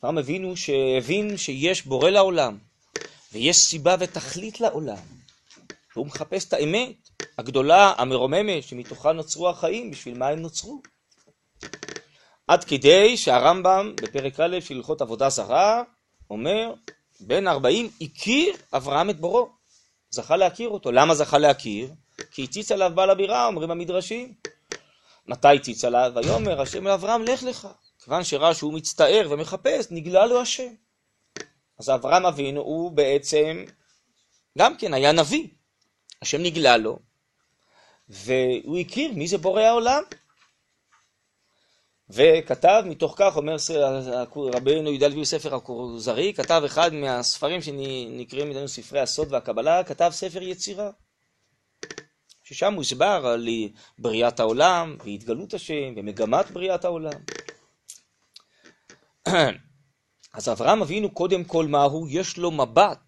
אברהם 0.00 0.18
אבינו 0.18 0.56
שהבין 0.56 1.36
שיש 1.36 1.86
בורא 1.86 2.10
לעולם, 2.10 2.58
ויש 3.32 3.56
סיבה 3.56 3.96
ותכלית 4.00 4.60
לעולם. 4.60 5.02
והוא 5.96 6.06
מחפש 6.06 6.48
את 6.48 6.52
האמת 6.52 7.10
הגדולה, 7.38 7.92
המרוממת, 7.96 8.62
שמתוכה 8.62 9.12
נוצרו 9.12 9.48
החיים, 9.48 9.90
בשביל 9.90 10.18
מה 10.18 10.28
הם 10.28 10.38
נוצרו. 10.38 10.82
עד 12.48 12.64
כדי 12.64 13.16
שהרמב"ם 13.16 13.92
בפרק 14.02 14.40
א' 14.40 14.60
של 14.60 14.76
הלכות 14.76 15.00
עבודה 15.00 15.28
זרה 15.28 15.82
אומר, 16.30 16.74
בן 17.20 17.48
40 17.48 17.90
הכיר 18.00 18.56
אברהם 18.72 19.10
את 19.10 19.20
בורו, 19.20 19.48
זכה 20.10 20.36
להכיר 20.36 20.68
אותו. 20.68 20.92
למה 20.92 21.14
זכה 21.14 21.38
להכיר? 21.38 21.92
כי 22.30 22.44
הציץ 22.44 22.72
עליו 22.72 22.92
בעל 22.94 23.10
הבירה, 23.10 23.46
אומרים 23.46 23.70
המדרשים. 23.70 24.34
מתי 25.26 25.56
הציץ 25.56 25.84
עליו? 25.84 26.12
ויאמר 26.14 26.60
השם 26.60 26.86
אל 26.86 26.92
אברהם, 26.92 27.22
לך 27.22 27.42
לך. 27.42 27.68
כיוון 28.04 28.24
שראה 28.24 28.54
שהוא 28.54 28.72
מצטער 28.72 29.28
ומחפש, 29.30 29.86
נגלה 29.90 30.26
לו 30.26 30.40
השם. 30.40 30.74
אז 31.78 31.90
אברהם 31.90 32.26
אבינו 32.26 32.60
הוא 32.60 32.92
בעצם, 32.92 33.64
גם 34.58 34.76
כן 34.76 34.94
היה 34.94 35.12
נביא. 35.12 35.48
השם 36.22 36.42
נגלה 36.42 36.76
לו, 36.76 36.98
והוא 38.08 38.78
הכיר 38.78 39.12
מי 39.12 39.28
זה 39.28 39.38
בורא 39.38 39.62
העולם. 39.62 40.02
וכתב, 42.10 42.82
מתוך 42.86 43.14
כך, 43.18 43.36
אומר 43.36 43.56
רבנו 44.36 44.90
י"ד 44.90 45.24
ספר 45.24 45.54
הכוזרי, 45.54 46.32
כתב 46.34 46.62
אחד 46.66 46.94
מהספרים 46.94 47.62
שנקראים 47.62 48.50
אצלנו 48.50 48.68
ספרי 48.68 49.00
הסוד 49.00 49.32
והקבלה, 49.32 49.84
כתב 49.84 50.10
ספר 50.12 50.42
יצירה. 50.42 50.90
ששם 52.42 52.74
מוסבר 52.74 53.26
על 53.26 53.48
בריאת 53.98 54.40
העולם 54.40 54.96
והתגלות 55.04 55.54
השם 55.54 55.94
ומגמת 55.96 56.50
בריאת 56.50 56.84
העולם. 56.84 57.20
אז 60.36 60.48
אברהם 60.48 60.82
אבינו 60.82 61.10
קודם 61.10 61.44
כל 61.44 61.66
מהו? 61.66 62.06
יש 62.08 62.38
לו 62.38 62.50
מבט 62.50 62.98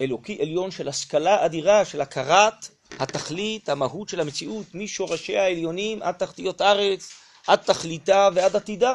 אלוקי 0.00 0.38
עליון 0.42 0.70
של 0.70 0.88
השכלה 0.88 1.46
אדירה, 1.46 1.84
של 1.84 2.00
הכרת 2.00 2.68
התכלית, 2.98 3.68
המהות 3.68 4.08
של 4.08 4.20
המציאות, 4.20 4.74
משורשיה 4.74 5.42
העליונים 5.44 6.02
עד 6.02 6.14
תחתיות 6.14 6.60
ארץ, 6.60 7.12
עד 7.46 7.58
תכליתה 7.58 8.28
ועד 8.34 8.56
עתידה. 8.56 8.92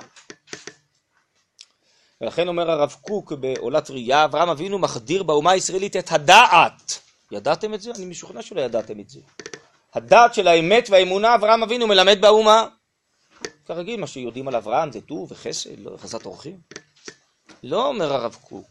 ולכן 2.22 2.48
אומר 2.48 2.72
הרב 2.72 2.96
קוק 3.02 3.34
בעולת 3.34 3.90
ראייה, 3.90 4.26
אברהם 4.26 4.50
אבינו 4.50 4.80
מחדיר 4.80 5.24
באומה 5.24 5.52
הישראלית 5.52 5.96
את 5.96 6.12
הדעת. 6.12 7.00
ידעתם 7.32 7.74
את 7.74 7.82
זה? 7.82 7.92
אני 7.96 8.06
משוכנע 8.06 8.42
שלא 8.42 8.62
ידעתם 8.62 9.00
את 9.00 9.10
זה. 9.10 9.20
הדעת 9.94 10.34
של 10.34 10.48
האמת 10.48 10.90
והאמונה 10.90 11.36
אברהם 11.36 11.64
אבינו 11.64 11.88
מלמד 11.88 12.22
באומה. 12.22 12.68
כרגיל, 13.66 14.00
מה 14.00 14.08
שיודעים 14.08 14.48
על 14.48 14.56
אברהם 14.56 14.92
זה 14.92 15.02
טוב 15.02 15.32
וחסד, 15.32 15.80
לא 15.80 15.98
חסת 15.98 16.26
אורחים. 16.26 16.60
לא 17.64 17.88
אומר 17.88 18.14
הרב 18.14 18.38
קוק, 18.42 18.68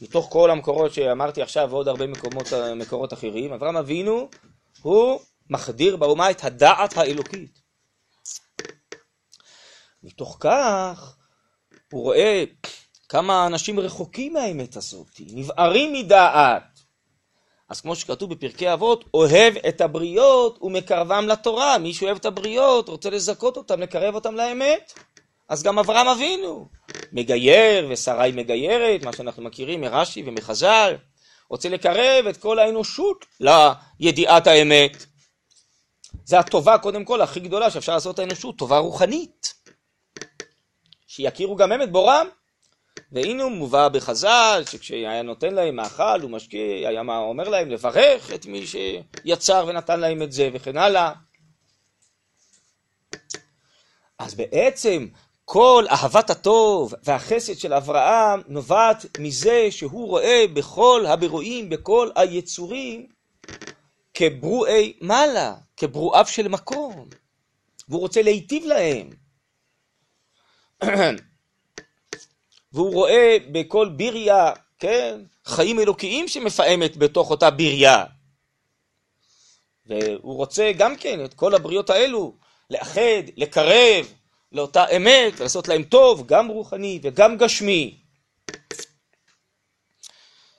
מתוך 0.00 0.28
כל 0.32 0.50
המקורות 0.50 0.94
שאמרתי 0.94 1.42
עכשיו 1.42 1.68
ועוד 1.70 1.88
הרבה 1.88 2.06
מקומות, 2.06 2.52
מקורות 2.76 3.12
אחרים, 3.12 3.52
אברהם 3.52 3.76
אבינו 3.76 4.28
הוא 4.82 5.20
מחדיר 5.50 5.96
באומה 5.96 6.30
את 6.30 6.44
הדעת 6.44 6.96
האלוקית. 6.96 7.65
מתוך 10.06 10.36
כך 10.40 11.16
הוא 11.92 12.02
רואה 12.02 12.44
כמה 13.08 13.46
אנשים 13.46 13.80
רחוקים 13.80 14.32
מהאמת 14.32 14.76
הזאת, 14.76 15.20
נבערים 15.20 15.92
מדעת. 15.92 16.62
אז 17.68 17.80
כמו 17.80 17.96
שכתוב 17.96 18.34
בפרקי 18.34 18.72
אבות, 18.72 19.04
אוהב 19.14 19.54
את 19.68 19.80
הבריות 19.80 20.58
ומקרבם 20.62 21.28
לתורה. 21.28 21.78
מי 21.78 21.94
שאוהב 21.94 22.16
את 22.16 22.24
הבריות, 22.24 22.88
רוצה 22.88 23.10
לזכות 23.10 23.56
אותם, 23.56 23.80
לקרב 23.80 24.14
אותם 24.14 24.34
לאמת. 24.34 24.92
אז 25.48 25.62
גם 25.62 25.78
אברהם 25.78 26.08
אבינו 26.08 26.68
מגייר, 27.12 27.88
ושרי 27.90 28.32
מגיירת, 28.34 29.04
מה 29.04 29.12
שאנחנו 29.12 29.42
מכירים 29.42 29.80
מרש"י 29.80 30.22
ומחז"ל, 30.26 30.94
רוצה 31.50 31.68
לקרב 31.68 32.26
את 32.26 32.36
כל 32.36 32.58
האנושות 32.58 33.26
לידיעת 33.40 34.46
האמת. 34.46 35.06
זה 36.24 36.38
הטובה, 36.38 36.78
קודם 36.78 37.04
כל, 37.04 37.22
הכי 37.22 37.40
גדולה 37.40 37.70
שאפשר 37.70 37.94
לעשות 37.94 38.18
האנושות, 38.18 38.58
טובה 38.58 38.78
רוחנית. 38.78 39.54
שיכירו 41.16 41.56
גם 41.56 41.72
הם 41.72 41.82
את 41.82 41.92
בורם. 41.92 42.26
והנה 43.12 43.42
הוא 43.42 43.52
מובא 43.52 43.88
בחז"ל, 43.88 44.62
שכשהיה 44.70 45.22
נותן 45.22 45.54
להם 45.54 45.76
מאכל 45.76 46.24
ומשקיע, 46.24 46.88
היה 46.88 47.00
אומר 47.00 47.48
להם 47.48 47.70
לברך 47.70 48.32
את 48.32 48.46
מי 48.46 48.64
שיצר 48.66 49.64
ונתן 49.68 50.00
להם 50.00 50.22
את 50.22 50.32
זה 50.32 50.48
וכן 50.52 50.76
הלאה. 50.76 51.12
אז 54.18 54.34
בעצם 54.34 55.06
כל 55.44 55.84
אהבת 55.90 56.30
הטוב 56.30 56.94
והחסד 57.04 57.58
של 57.58 57.72
אברהם 57.72 58.42
נובעת 58.48 59.18
מזה 59.18 59.66
שהוא 59.70 60.08
רואה 60.08 60.44
בכל 60.54 61.04
הבירואים, 61.08 61.68
בכל 61.68 62.10
היצורים, 62.16 63.06
כברואי 64.14 64.92
מעלה, 65.00 65.54
כברואיו 65.76 66.26
של 66.26 66.48
מקום, 66.48 67.08
והוא 67.88 68.00
רוצה 68.00 68.22
להיטיב 68.22 68.64
להם. 68.64 69.25
והוא 72.72 72.92
רואה 72.92 73.36
בכל 73.52 73.88
ביריה, 73.88 74.52
כן, 74.78 75.20
חיים 75.44 75.80
אלוקיים 75.80 76.28
שמפעמת 76.28 76.96
בתוך 76.96 77.30
אותה 77.30 77.50
ביריה. 77.50 78.04
והוא 79.86 80.36
רוצה 80.36 80.72
גם 80.78 80.96
כן 80.96 81.24
את 81.24 81.34
כל 81.34 81.54
הבריות 81.54 81.90
האלו 81.90 82.34
לאחד, 82.70 83.22
לקרב 83.36 84.12
לאותה 84.52 84.84
אמת 84.96 85.32
ולעשות 85.40 85.68
להם 85.68 85.82
טוב, 85.82 86.26
גם 86.26 86.48
רוחני 86.48 87.00
וגם 87.02 87.36
גשמי. 87.36 87.98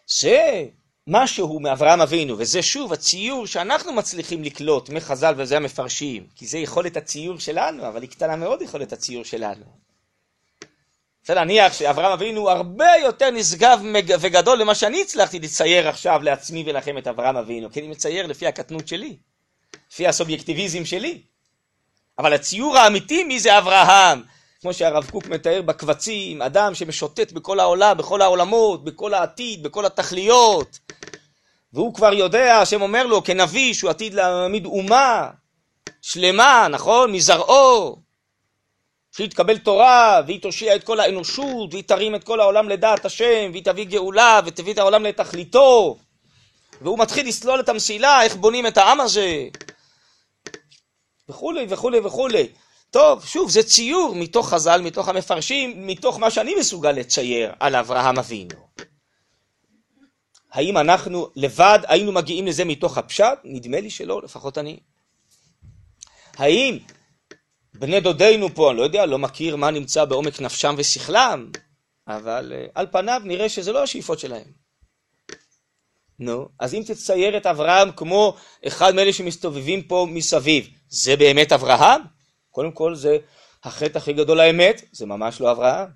זה 0.07 0.65
משהו 1.07 1.59
מאברהם 1.59 2.01
אבינו, 2.01 2.37
וזה 2.37 2.61
שוב 2.61 2.93
הציור 2.93 3.47
שאנחנו 3.47 3.93
מצליחים 3.93 4.43
לקלוט 4.43 4.89
מחז"ל 4.89 5.33
וזה 5.37 5.57
המפרשים, 5.57 6.27
כי 6.35 6.47
זה 6.47 6.57
יכולת 6.57 6.97
הציור 6.97 7.39
שלנו, 7.39 7.87
אבל 7.87 8.01
היא 8.01 8.09
קטנה 8.09 8.35
מאוד 8.35 8.61
יכולת 8.61 8.93
הציור 8.93 9.23
שלנו. 9.23 9.86
רוצה 11.27 11.35
להניח 11.35 11.73
שאברהם 11.73 12.11
אבינו 12.11 12.49
הרבה 12.49 12.91
יותר 13.01 13.29
נשגב 13.29 13.79
וגדול 14.19 14.61
למה 14.61 14.75
שאני 14.75 15.01
הצלחתי 15.01 15.39
לצייר 15.39 15.87
עכשיו 15.89 16.19
לעצמי 16.23 16.63
ולכם 16.67 16.97
את 16.97 17.07
אברהם 17.07 17.37
אבינו, 17.37 17.71
כי 17.71 17.79
אני 17.79 17.87
מצייר 17.87 18.27
לפי 18.27 18.47
הקטנות 18.47 18.87
שלי, 18.87 19.17
לפי 19.91 20.07
הסובייקטיביזם 20.07 20.85
שלי. 20.85 21.21
אבל 22.19 22.33
הציור 22.33 22.77
האמיתי 22.77 23.23
מי 23.23 23.39
זה 23.39 23.57
אברהם, 23.57 24.23
כמו 24.61 24.73
שהרב 24.73 25.09
קוק 25.09 25.27
מתאר 25.27 25.61
בקבצים, 25.61 26.41
אדם 26.41 26.75
שמשוטט 26.75 27.31
בכל 27.31 27.59
העולם, 27.59 27.97
בכל 27.97 28.21
העולמות, 28.21 28.83
בכל 28.83 29.13
העתיד, 29.13 29.63
בכל 29.63 29.85
התכליות, 29.85 30.79
והוא 31.73 31.93
כבר 31.93 32.13
יודע, 32.13 32.57
השם 32.57 32.81
אומר 32.81 33.07
לו 33.07 33.23
כנביא 33.23 33.73
שהוא 33.73 33.89
עתיד 33.89 34.13
להעמיד 34.13 34.65
אומה 34.65 35.29
שלמה, 36.01 36.67
נכון? 36.71 37.11
מזרעו, 37.11 38.06
שהיא 39.17 39.29
תקבל 39.29 39.57
תורה, 39.57 40.21
והיא 40.27 40.41
תושיע 40.41 40.75
את 40.75 40.83
כל 40.83 40.99
האנושות, 40.99 41.73
והיא 41.73 41.83
תרים 41.83 42.15
את 42.15 42.23
כל 42.23 42.39
העולם 42.39 42.69
לדעת 42.69 43.05
השם, 43.05 43.49
והיא 43.51 43.63
תביא 43.63 43.85
גאולה, 43.85 44.39
ותביא 44.45 44.73
את 44.73 44.77
העולם 44.77 45.03
לתכליתו. 45.03 45.97
והוא 46.81 46.99
מתחיל 46.99 47.27
לסלול 47.27 47.59
את 47.59 47.69
המסילה, 47.69 48.23
איך 48.23 48.35
בונים 48.35 48.67
את 48.67 48.77
העם 48.77 48.99
הזה, 48.99 49.47
וכולי 51.29 51.65
וכולי 51.69 51.99
וכולי. 51.99 52.47
טוב, 52.91 53.25
שוב, 53.25 53.49
זה 53.49 53.63
ציור 53.63 54.15
מתוך 54.15 54.49
חז"ל, 54.49 54.81
מתוך 54.81 55.09
המפרשים, 55.09 55.87
מתוך 55.87 56.19
מה 56.19 56.31
שאני 56.31 56.55
מסוגל 56.55 56.91
לצייר 56.91 57.53
על 57.59 57.75
אברהם 57.75 58.19
אבינו. 58.19 58.67
האם 60.51 60.77
אנחנו 60.77 61.29
לבד 61.35 61.79
היינו 61.87 62.11
מגיעים 62.11 62.47
לזה 62.47 62.65
מתוך 62.65 62.97
הפשט? 62.97 63.39
נדמה 63.43 63.79
לי 63.79 63.89
שלא, 63.89 64.21
לפחות 64.23 64.57
אני. 64.57 64.79
האם 66.37 66.77
בני 67.79 67.99
דודינו 67.99 68.55
פה, 68.55 68.69
אני 68.69 68.77
לא 68.77 68.83
יודע, 68.83 69.05
לא 69.05 69.19
מכיר 69.19 69.55
מה 69.55 69.71
נמצא 69.71 70.05
בעומק 70.05 70.41
נפשם 70.41 70.75
ושכלם, 70.77 71.51
אבל 72.07 72.53
uh, 72.55 72.71
על 72.75 72.87
פניו 72.91 73.21
נראה 73.25 73.49
שזה 73.49 73.71
לא 73.71 73.83
השאיפות 73.83 74.19
שלהם. 74.19 74.67
נו, 76.19 76.49
אז 76.59 76.73
אם 76.73 76.83
תצייר 76.85 77.37
את 77.37 77.45
אברהם 77.45 77.91
כמו 77.91 78.35
אחד 78.67 78.95
מאלה 78.95 79.13
שמסתובבים 79.13 79.81
פה 79.81 80.07
מסביב, 80.09 80.69
זה 80.89 81.15
באמת 81.15 81.51
אברהם? 81.51 82.01
קודם 82.51 82.71
כל 82.71 82.95
זה 82.95 83.17
החטא 83.63 83.97
הכי 83.97 84.13
גדול 84.13 84.39
האמת, 84.39 84.81
זה 84.91 85.05
ממש 85.05 85.41
לא 85.41 85.51
אברהם. 85.51 85.87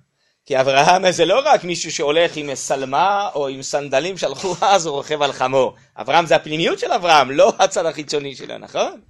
כי 0.46 0.60
אברהם 0.60 1.10
זה 1.10 1.24
לא 1.24 1.42
רק 1.44 1.64
מישהו 1.64 1.92
שהולך 1.92 2.36
עם 2.36 2.56
שלמה 2.56 3.28
או 3.34 3.48
עם 3.48 3.62
סנדלים 3.62 4.18
שהלכו 4.18 4.54
אז 4.60 4.86
הוא 4.86 4.96
רוכב 4.96 5.22
על 5.22 5.32
חמור. 5.32 5.74
אברהם 5.96 6.26
זה 6.26 6.36
הפנימיות 6.36 6.78
של 6.78 6.92
אברהם, 6.92 7.30
לא 7.30 7.52
הצד 7.58 7.86
החיצוני 7.86 8.36
שלו, 8.36 8.58
נכון? 8.58 9.00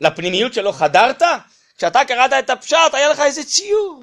לפנימיות 0.00 0.54
שלו 0.54 0.72
חדרת? 0.72 1.22
כשאתה 1.80 2.04
קראת 2.04 2.30
את 2.38 2.50
הפשט 2.50 2.76
היה 2.92 3.08
לך 3.08 3.20
איזה 3.20 3.44
ציור. 3.44 4.02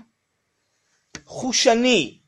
חושני, 1.25 2.19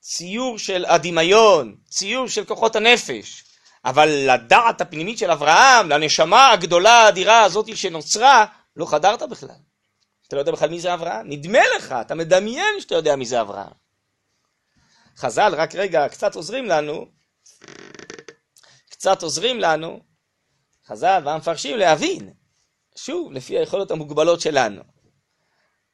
ציור 0.00 0.58
של 0.58 0.84
הדמיון, 0.84 1.76
ציור 1.90 2.28
של 2.28 2.44
כוחות 2.44 2.76
הנפש. 2.76 3.44
אבל 3.84 4.08
לדעת 4.08 4.80
הפנימית 4.80 5.18
של 5.18 5.30
אברהם, 5.30 5.88
לנשמה 5.88 6.50
הגדולה 6.50 6.92
האדירה 6.92 7.42
הזאת 7.42 7.76
שנוצרה, 7.76 8.46
לא 8.76 8.86
חדרת 8.86 9.22
בכלל. 9.22 9.56
אתה 10.28 10.36
לא 10.36 10.40
יודע 10.40 10.52
בכלל 10.52 10.68
מי 10.68 10.80
זה 10.80 10.94
אברהם? 10.94 11.28
נדמה 11.28 11.60
לך, 11.76 11.94
אתה 12.00 12.14
מדמיין 12.14 12.80
שאתה 12.80 12.94
יודע 12.94 13.16
מי 13.16 13.26
זה 13.26 13.40
אברהם. 13.40 13.72
חז"ל, 15.16 15.54
רק 15.56 15.74
רגע, 15.74 16.08
קצת 16.08 16.34
עוזרים 16.34 16.66
לנו, 16.66 17.06
קצת 18.90 19.22
עוזרים 19.22 19.60
לנו, 19.60 20.00
חז"ל 20.86 21.22
והמפרשים 21.24 21.76
להבין, 21.76 22.41
שוב, 22.96 23.32
לפי 23.32 23.58
היכולות 23.58 23.90
המוגבלות 23.90 24.40
שלנו. 24.40 24.82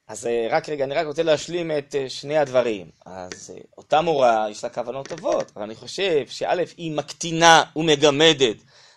אז 0.09 0.27
אה, 0.27 0.47
רק 0.51 0.69
רגע, 0.69 0.85
אני 0.85 0.95
רק 0.95 1.07
רוצה 1.07 1.23
להשלים 1.23 1.71
את 1.79 1.95
אה, 1.95 2.09
שני 2.09 2.39
הדברים. 2.39 2.91
אז 3.07 3.51
אה, 3.55 3.61
אותה 3.79 4.01
מורה, 4.01 4.47
יש 4.51 4.65
לה 4.65 4.71
כוונות 4.71 5.09
טובות, 5.09 5.53
אבל 5.57 5.63
אני 5.63 5.75
חושב 5.75 6.27
שא', 6.29 6.55
היא 6.77 6.93
מקטינה 6.93 7.65
ומגמדת 7.77 8.57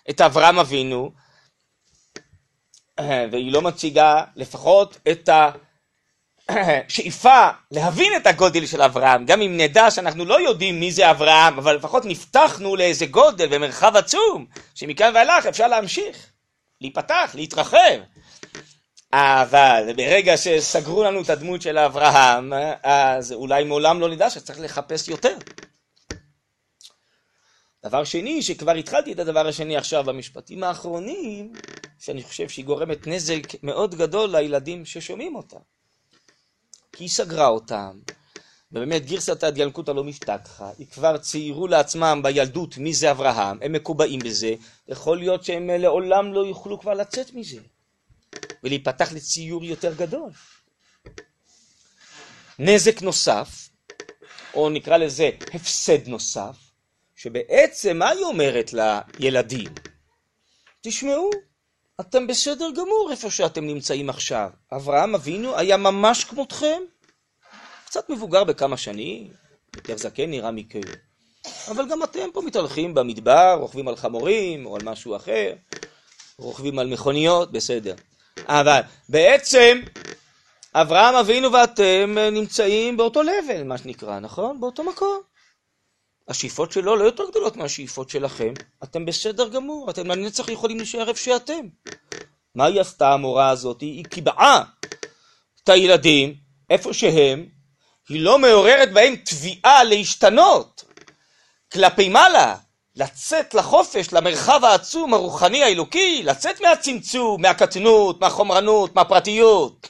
את 0.09 0.21
אברהם 0.21 0.59
אבינו, 0.59 1.11
והיא 3.31 3.51
לא 3.51 3.61
מציגה 3.61 4.23
לפחות 4.35 4.97
את 5.11 5.29
השאיפה 6.49 7.49
להבין 7.71 8.13
את 8.17 8.27
הגודל 8.27 8.65
של 8.65 8.81
אברהם, 8.81 9.25
גם 9.25 9.41
אם 9.41 9.57
נדע 9.57 9.91
שאנחנו 9.91 10.25
לא 10.25 10.41
יודעים 10.41 10.79
מי 10.79 10.91
זה 10.91 11.11
אברהם, 11.11 11.57
אבל 11.57 11.75
לפחות 11.75 12.05
נפתחנו 12.05 12.75
לאיזה 12.75 13.05
גודל 13.05 13.47
ומרחב 13.51 13.95
עצום, 13.95 14.45
שמכאן 14.75 15.11
ואילך 15.15 15.45
אפשר 15.45 15.67
להמשיך, 15.67 16.31
להיפתח, 16.81 17.31
להתרחב. 17.35 17.99
אבל 19.13 19.89
ברגע 19.97 20.37
שסגרו 20.37 21.03
לנו 21.03 21.21
את 21.21 21.29
הדמות 21.29 21.61
של 21.61 21.77
אברהם, 21.77 22.53
אז 22.83 23.31
אולי 23.31 23.63
מעולם 23.63 23.99
לא 23.99 24.09
נדע 24.09 24.29
שצריך 24.29 24.59
לחפש 24.59 25.07
יותר. 25.07 25.37
דבר 27.85 28.03
שני, 28.03 28.41
שכבר 28.41 28.71
התחלתי 28.71 29.13
את 29.13 29.19
הדבר 29.19 29.47
השני 29.47 29.77
עכשיו 29.77 30.03
במשפטים 30.03 30.63
האחרונים, 30.63 31.53
שאני 31.99 32.23
חושב 32.23 32.49
שהיא 32.49 32.65
גורמת 32.65 33.07
נזק 33.07 33.63
מאוד 33.63 33.95
גדול 33.95 34.35
לילדים 34.35 34.85
ששומעים 34.85 35.35
אותה. 35.35 35.57
כי 36.91 37.03
היא 37.03 37.09
סגרה 37.09 37.47
אותם, 37.47 37.99
ובאמת 38.71 39.05
גרסתא 39.05 39.49
דיאלקותא 39.49 39.91
לא 39.91 40.03
משתכחא, 40.03 40.69
היא 40.77 40.87
כבר 40.87 41.17
ציירו 41.17 41.67
לעצמם 41.67 42.19
בילדות 42.23 42.77
מי 42.77 42.93
זה 42.93 43.11
אברהם, 43.11 43.57
הם 43.61 43.71
מקובעים 43.71 44.19
בזה, 44.19 44.55
יכול 44.87 45.17
להיות 45.17 45.43
שהם 45.43 45.69
לעולם 45.69 46.33
לא 46.33 46.45
יוכלו 46.45 46.79
כבר 46.79 46.93
לצאת 46.93 47.33
מזה. 47.33 47.59
ולהיפתח 48.63 49.13
לציור 49.13 49.63
יותר 49.63 49.93
גדול. 49.93 50.29
נזק 52.59 53.01
נוסף, 53.01 53.69
או 54.53 54.69
נקרא 54.69 54.97
לזה 54.97 55.29
הפסד 55.53 56.07
נוסף, 56.07 56.55
שבעצם 57.15 57.97
מה 57.97 58.09
היא 58.09 58.23
אומרת 58.23 58.73
לילדים? 59.19 59.73
תשמעו, 60.81 61.29
אתם 61.99 62.27
בסדר 62.27 62.69
גמור 62.71 63.07
איפה 63.11 63.31
שאתם 63.31 63.65
נמצאים 63.67 64.09
עכשיו. 64.09 64.49
אברהם 64.71 65.15
אבינו 65.15 65.57
היה 65.57 65.77
ממש 65.77 66.23
כמותכם, 66.23 66.81
קצת 67.91 68.09
מבוגר 68.09 68.43
בכמה 68.43 68.77
שנים, 68.77 69.27
יותר 69.75 69.97
זקן 69.97 70.29
נראה 70.29 70.51
מכם. 70.51 70.79
אבל 71.71 71.89
גם 71.89 72.03
אתם 72.03 72.29
פה 72.33 72.41
מתהלכים 72.41 72.93
במדבר, 72.93 73.57
רוכבים 73.59 73.87
על 73.87 73.95
חמורים 73.95 74.65
או 74.65 74.75
על 74.75 74.81
משהו 74.83 75.15
אחר, 75.15 75.53
רוכבים 76.37 76.79
על 76.79 76.87
מכוניות, 76.87 77.51
בסדר. 77.51 77.95
אבל 78.47 78.81
בעצם 79.09 79.81
אברהם 80.73 81.15
אבינו 81.15 81.51
ואתם 81.53 82.17
נמצאים 82.31 82.97
באותו 82.97 83.23
לבל, 83.23 83.63
מה 83.63 83.77
שנקרא, 83.77 84.19
נכון? 84.19 84.59
באותו 84.61 84.83
מקום. 84.83 85.21
השאיפות 86.27 86.71
שלו 86.71 86.95
לא 86.95 87.03
יותר 87.03 87.29
גדולות 87.29 87.55
מהשאיפות 87.55 88.09
שלכם. 88.09 88.53
אתם 88.83 89.05
בסדר 89.05 89.49
גמור, 89.49 89.89
אתם 89.89 90.07
לנצח 90.07 90.49
יכולים 90.49 90.77
להישאר 90.77 91.09
איפה 91.09 91.19
שאתם. 91.19 91.67
מה 92.55 92.65
היא 92.65 92.81
עשתה 92.81 93.13
המורה 93.13 93.49
הזאת? 93.49 93.81
היא 93.81 94.05
קיבעה 94.05 94.63
את 95.63 95.69
הילדים 95.69 96.35
איפה 96.69 96.93
שהם, 96.93 97.60
היא 98.11 98.21
לא 98.21 98.39
מעוררת 98.39 98.93
בהם 98.93 99.15
תביעה 99.15 99.83
להשתנות 99.83 100.83
כלפי 101.73 102.09
מעלה. 102.09 102.55
לצאת 102.95 103.53
לחופש, 103.53 104.13
למרחב 104.13 104.65
העצום 104.65 105.13
הרוחני 105.13 105.63
האלוקי, 105.63 106.23
לצאת 106.23 106.61
מהצמצום, 106.61 107.41
מהקטנות, 107.41 108.21
מהחומרנות, 108.21 108.95
מהפרטיות. 108.95 109.89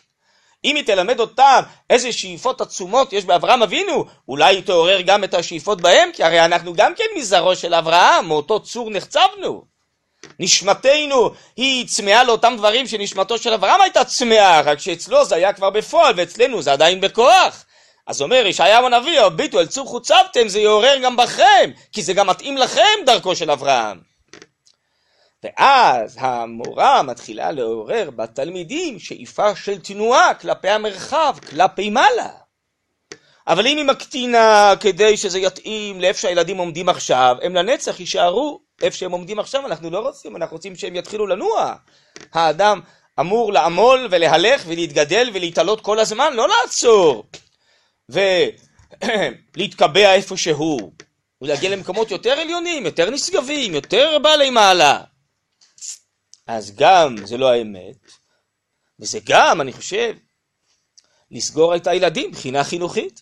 אם 0.65 0.75
היא 0.75 0.85
תלמד 0.85 1.19
אותם 1.19 1.61
איזה 1.89 2.11
שאיפות 2.11 2.61
עצומות 2.61 3.13
יש 3.13 3.25
באברהם 3.25 3.63
אבינו, 3.63 4.05
אולי 4.27 4.55
היא 4.55 4.63
תעורר 4.63 5.01
גם 5.01 5.23
את 5.23 5.33
השאיפות 5.33 5.81
בהם, 5.81 6.09
כי 6.13 6.23
הרי 6.23 6.45
אנחנו 6.45 6.73
גם 6.73 6.95
כן 6.95 7.03
מזרעו 7.17 7.55
של 7.55 7.73
אברהם, 7.73 8.27
מאותו 8.27 8.59
צור 8.59 8.89
נחצבנו. 8.89 9.63
נשמתנו 10.39 11.31
היא 11.57 11.87
צמאה 11.87 12.23
לאותם 12.23 12.53
דברים 12.57 12.87
שנשמתו 12.87 13.37
של 13.37 13.53
אברהם 13.53 13.81
הייתה 13.81 14.03
צמאה, 14.03 14.61
רק 14.61 14.79
שאצלו 14.79 15.25
זה 15.25 15.35
היה 15.35 15.53
כבר 15.53 15.69
בפועל 15.69 16.13
ואצלנו 16.17 16.61
זה 16.61 16.73
עדיין 16.73 17.01
בכוח. 17.01 17.65
אז 18.07 18.21
אומר 18.21 18.43
ישעיהו 18.45 18.85
הנביא, 18.85 19.21
הביטו 19.21 19.59
אל 19.59 19.65
צור 19.65 19.87
חוצבתם, 19.87 20.47
זה 20.47 20.59
יעורר 20.59 20.97
גם 21.03 21.17
בכם, 21.17 21.71
כי 21.91 22.01
זה 22.01 22.13
גם 22.13 22.27
מתאים 22.27 22.57
לכם 22.57 23.05
דרכו 23.05 23.35
של 23.35 23.51
אברהם. 23.51 23.99
ואז 25.43 26.17
המורה 26.19 27.03
מתחילה 27.03 27.51
לעורר 27.51 28.09
בתלמידים 28.15 28.99
שאיפה 28.99 29.55
של 29.55 29.79
תנועה 29.79 30.33
כלפי 30.33 30.69
המרחב, 30.69 31.35
כלפי 31.49 31.89
מעלה. 31.89 32.29
אבל 33.47 33.67
אם 33.67 33.77
היא 33.77 33.85
מקטינה 33.85 34.73
כדי 34.79 35.17
שזה 35.17 35.39
יתאים 35.39 36.01
לאיפה 36.01 36.19
שהילדים 36.19 36.57
עומדים 36.57 36.89
עכשיו, 36.89 37.35
הם 37.41 37.55
לנצח 37.55 37.99
יישארו 37.99 38.61
איפה 38.81 38.97
שהם 38.97 39.11
עומדים 39.11 39.39
עכשיו, 39.39 39.65
אנחנו 39.65 39.89
לא 39.89 39.99
רוצים, 39.99 40.35
אנחנו 40.35 40.55
רוצים 40.55 40.75
שהם 40.75 40.95
יתחילו 40.95 41.27
לנוע. 41.27 41.75
האדם 42.33 42.81
אמור 43.19 43.53
לעמול 43.53 44.07
ולהלך 44.11 44.63
ולהתגדל 44.67 45.29
ולהתעלות 45.33 45.81
כל 45.81 45.99
הזמן, 45.99 46.33
לא 46.33 46.47
לעצור. 46.47 47.25
ולהתקבע 49.55 50.13
איפה 50.13 50.37
שהוא, 50.37 50.91
ולהגיע 51.41 51.69
למקומות 51.69 52.11
יותר 52.11 52.31
עליונים, 52.31 52.85
יותר 52.85 53.09
נשגבים, 53.09 53.73
יותר 53.73 54.17
בעלי 54.21 54.49
מעלה. 54.49 55.01
אז 56.47 56.75
גם 56.75 57.15
זה 57.25 57.37
לא 57.37 57.51
האמת, 57.51 58.11
וזה 58.99 59.19
גם, 59.25 59.61
אני 59.61 59.73
חושב, 59.73 60.13
לסגור 61.31 61.75
את 61.75 61.87
הילדים 61.87 62.29
מבחינה 62.29 62.63
חינוכית. 62.63 63.21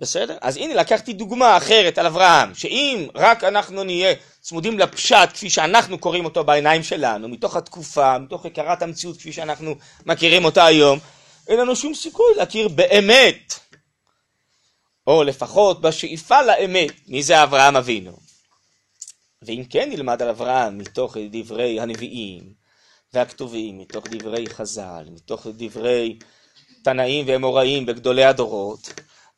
בסדר? 0.00 0.36
אז 0.40 0.56
הנה 0.56 0.74
לקחתי 0.74 1.12
דוגמה 1.12 1.56
אחרת 1.56 1.98
על 1.98 2.06
אברהם, 2.06 2.54
שאם 2.54 3.06
רק 3.14 3.44
אנחנו 3.44 3.84
נהיה 3.84 4.14
צמודים 4.40 4.78
לפשט 4.78 5.28
כפי 5.34 5.50
שאנחנו 5.50 5.98
קוראים 5.98 6.24
אותו 6.24 6.44
בעיניים 6.44 6.82
שלנו, 6.82 7.28
מתוך 7.28 7.56
התקופה, 7.56 8.18
מתוך 8.18 8.46
הכרת 8.46 8.82
המציאות 8.82 9.16
כפי 9.16 9.32
שאנחנו 9.32 9.74
מכירים 10.06 10.44
אותה 10.44 10.64
היום, 10.64 10.98
אין 11.48 11.58
לנו 11.58 11.76
שום 11.76 11.94
סיכוי 11.94 12.34
להכיר 12.36 12.68
באמת, 12.68 13.54
או 15.10 15.24
לפחות 15.24 15.80
בשאיפה 15.80 16.42
לאמת, 16.42 16.90
מי 17.08 17.22
זה 17.22 17.42
אברהם 17.42 17.76
אבינו. 17.76 18.16
ואם 19.42 19.62
כן 19.70 19.90
נלמד 19.90 20.22
על 20.22 20.28
אברהם 20.28 20.78
מתוך 20.78 21.16
דברי 21.30 21.80
הנביאים 21.80 22.52
והכתובים, 23.12 23.78
מתוך 23.78 24.04
דברי 24.10 24.46
חז"ל, 24.46 25.04
מתוך 25.10 25.46
דברי 25.46 26.18
תנאים 26.84 27.24
ואמוראים 27.28 27.86
בגדולי 27.86 28.24
הדורות, 28.24 28.92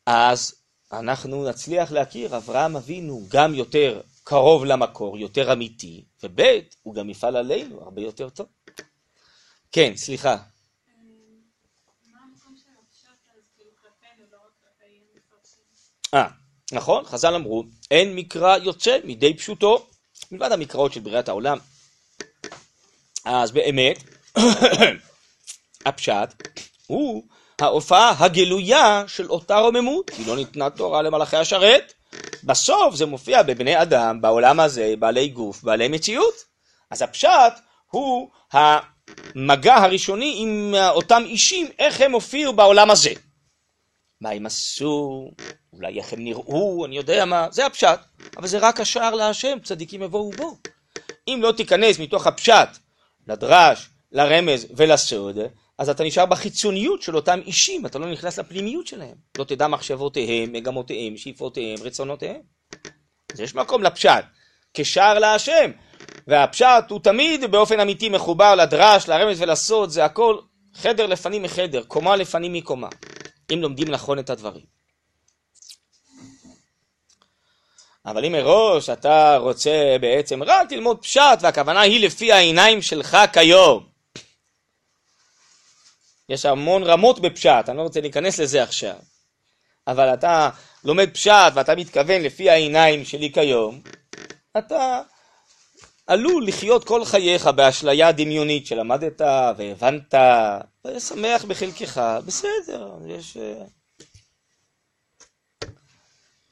אז 0.05 0.55
אנחנו 0.91 1.49
נצליח 1.49 1.91
להכיר 1.91 2.37
אברהם 2.37 2.75
אבינו 2.75 3.25
גם 3.29 3.55
יותר 3.55 4.01
קרוב 4.23 4.65
למקור, 4.65 5.17
יותר 5.17 5.53
אמיתי, 5.53 6.03
וב' 6.23 6.41
הוא 6.83 6.95
גם 6.95 7.09
יפעל 7.09 7.35
עלינו 7.35 7.81
הרבה 7.81 8.01
יותר 8.01 8.29
טוב. 8.29 8.47
כן, 9.71 9.93
סליחה. 9.95 10.37
אה, 16.13 16.27
נכון, 16.71 17.05
חז"ל 17.05 17.35
אמרו, 17.35 17.63
אין 17.91 18.15
מקרא 18.15 18.57
יוצא 18.57 18.97
מידי 19.03 19.37
פשוטו, 19.37 19.85
מלבד 20.31 20.51
המקראות 20.51 20.93
של 20.93 20.99
בריאת 20.99 21.29
העולם. 21.29 21.57
אז 23.25 23.51
באמת, 23.51 24.03
הפשט 25.85 26.43
הוא 26.87 27.23
ההופעה 27.61 28.25
הגלויה 28.25 29.03
של 29.07 29.29
אותה 29.29 29.59
רוממות, 29.59 30.09
כי 30.09 30.25
לא 30.25 30.35
ניתנה 30.35 30.69
תורה 30.69 31.01
למלאכי 31.01 31.37
השרת. 31.37 31.93
בסוף 32.43 32.95
זה 32.95 33.05
מופיע 33.05 33.43
בבני 33.43 33.81
אדם, 33.81 34.21
בעולם 34.21 34.59
הזה, 34.59 34.93
בעלי 34.99 35.27
גוף, 35.27 35.63
בעלי 35.63 35.87
מציאות. 35.87 36.33
אז 36.89 37.01
הפשט 37.01 37.53
הוא 37.91 38.29
המגע 38.51 39.75
הראשוני 39.75 40.35
עם 40.37 40.75
אותם 40.89 41.23
אישים, 41.25 41.67
איך 41.79 42.01
הם 42.01 42.11
הופיעו 42.11 42.53
בעולם 42.53 42.91
הזה. 42.91 43.13
מה 44.21 44.29
הם 44.29 44.45
עשו, 44.45 45.31
אולי 45.75 45.99
איך 45.99 46.13
הם 46.13 46.23
נראו, 46.23 46.85
אני 46.85 46.97
יודע 46.97 47.25
מה, 47.25 47.47
זה 47.51 47.65
הפשט. 47.65 47.99
אבל 48.37 48.47
זה 48.47 48.57
רק 48.57 48.79
השער 48.79 49.15
להשם, 49.15 49.57
צדיקים 49.63 50.03
יבואו 50.03 50.31
בו. 50.31 50.57
אם 51.27 51.39
לא 51.41 51.51
תיכנס 51.51 51.99
מתוך 51.99 52.27
הפשט 52.27 52.69
לדרש, 53.27 53.89
לרמז 54.11 54.67
ולסוד, 54.75 55.37
אז 55.77 55.89
אתה 55.89 56.03
נשאר 56.03 56.25
בחיצוניות 56.25 57.01
של 57.01 57.15
אותם 57.15 57.39
אישים, 57.45 57.85
אתה 57.85 57.99
לא 57.99 58.11
נכנס 58.11 58.39
לפנימיות 58.39 58.87
שלהם. 58.87 59.15
לא 59.37 59.43
תדע 59.43 59.67
מחשבותיהם, 59.67 60.53
מגמותיהם, 60.53 61.17
שאיפותיהם, 61.17 61.79
רצונותיהם. 61.81 62.41
אז 63.33 63.39
יש 63.39 63.55
מקום 63.55 63.83
לפשט, 63.83 64.25
כשער 64.73 65.19
להשם. 65.19 65.71
והפשט 66.27 66.89
הוא 66.89 66.99
תמיד 66.99 67.51
באופן 67.51 67.79
אמיתי 67.79 68.09
מחובר 68.09 68.55
לדרש, 68.55 69.07
לרמז 69.07 69.41
ולסוד, 69.41 69.89
זה 69.89 70.05
הכל 70.05 70.37
חדר 70.73 71.05
לפנים 71.05 71.43
מחדר, 71.43 71.83
קומה 71.83 72.15
לפנים 72.15 72.53
מקומה, 72.53 72.87
אם 73.53 73.61
לומדים 73.61 73.87
נכון 73.87 74.19
את 74.19 74.29
הדברים. 74.29 74.72
אבל 78.05 78.25
אם 78.25 78.31
מראש 78.31 78.89
אתה 78.89 79.37
רוצה 79.37 79.95
בעצם 80.01 80.43
רק 80.43 80.71
ללמוד 80.71 81.01
פשט, 81.01 81.39
והכוונה 81.41 81.81
היא 81.81 82.05
לפי 82.05 82.31
העיניים 82.31 82.81
שלך 82.81 83.17
כיום, 83.33 83.85
יש 86.29 86.45
המון 86.45 86.83
רמות 86.83 87.19
בפשט, 87.19 87.69
אני 87.69 87.77
לא 87.77 87.81
רוצה 87.81 88.01
להיכנס 88.01 88.39
לזה 88.39 88.63
עכשיו. 88.63 88.95
אבל 89.87 90.13
אתה 90.13 90.49
לומד 90.83 91.09
פשט 91.13 91.51
ואתה 91.53 91.75
מתכוון 91.75 92.21
לפי 92.21 92.49
העיניים 92.49 93.05
שלי 93.05 93.31
כיום, 93.33 93.81
אתה 94.57 95.01
עלול 96.07 96.47
לחיות 96.47 96.83
כל 96.83 97.05
חייך 97.05 97.47
באשליה 97.47 98.11
דמיונית 98.11 98.67
שלמדת 98.67 99.21
והבנת, 99.57 100.13
ושמח 100.87 101.45
בחלקך, 101.45 102.01
בסדר, 102.25 102.97
יש... 103.07 103.37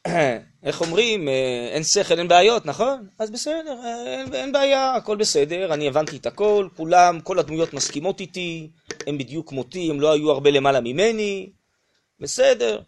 איך 0.64 0.82
אומרים, 0.82 1.28
אה, 1.28 1.70
אין 1.72 1.84
שכל, 1.84 2.20
אין 2.20 2.28
בעיות, 2.28 2.66
נכון? 2.66 3.08
אז 3.20 3.32
בסדר, 3.32 3.80
אין, 3.86 4.34
אין 4.34 4.52
בעיה, 4.52 4.96
הכל 4.96 5.18
בסדר, 5.18 5.74
אני 5.74 5.88
הבנתי 5.88 6.18
את 6.18 6.26
הכל, 6.26 6.68
כולם, 6.76 7.20
כל 7.24 7.40
הדמויות 7.40 7.74
מסכימות 7.74 8.20
איתי, 8.20 8.70
הם 9.08 9.18
בדיוק 9.18 9.50
כמותי, 9.50 9.90
הם 9.90 10.02
לא 10.02 10.12
היו 10.12 10.32
הרבה 10.32 10.52
למעלה 10.52 10.80
ממני, 10.82 11.50
בסדר. 12.20 12.82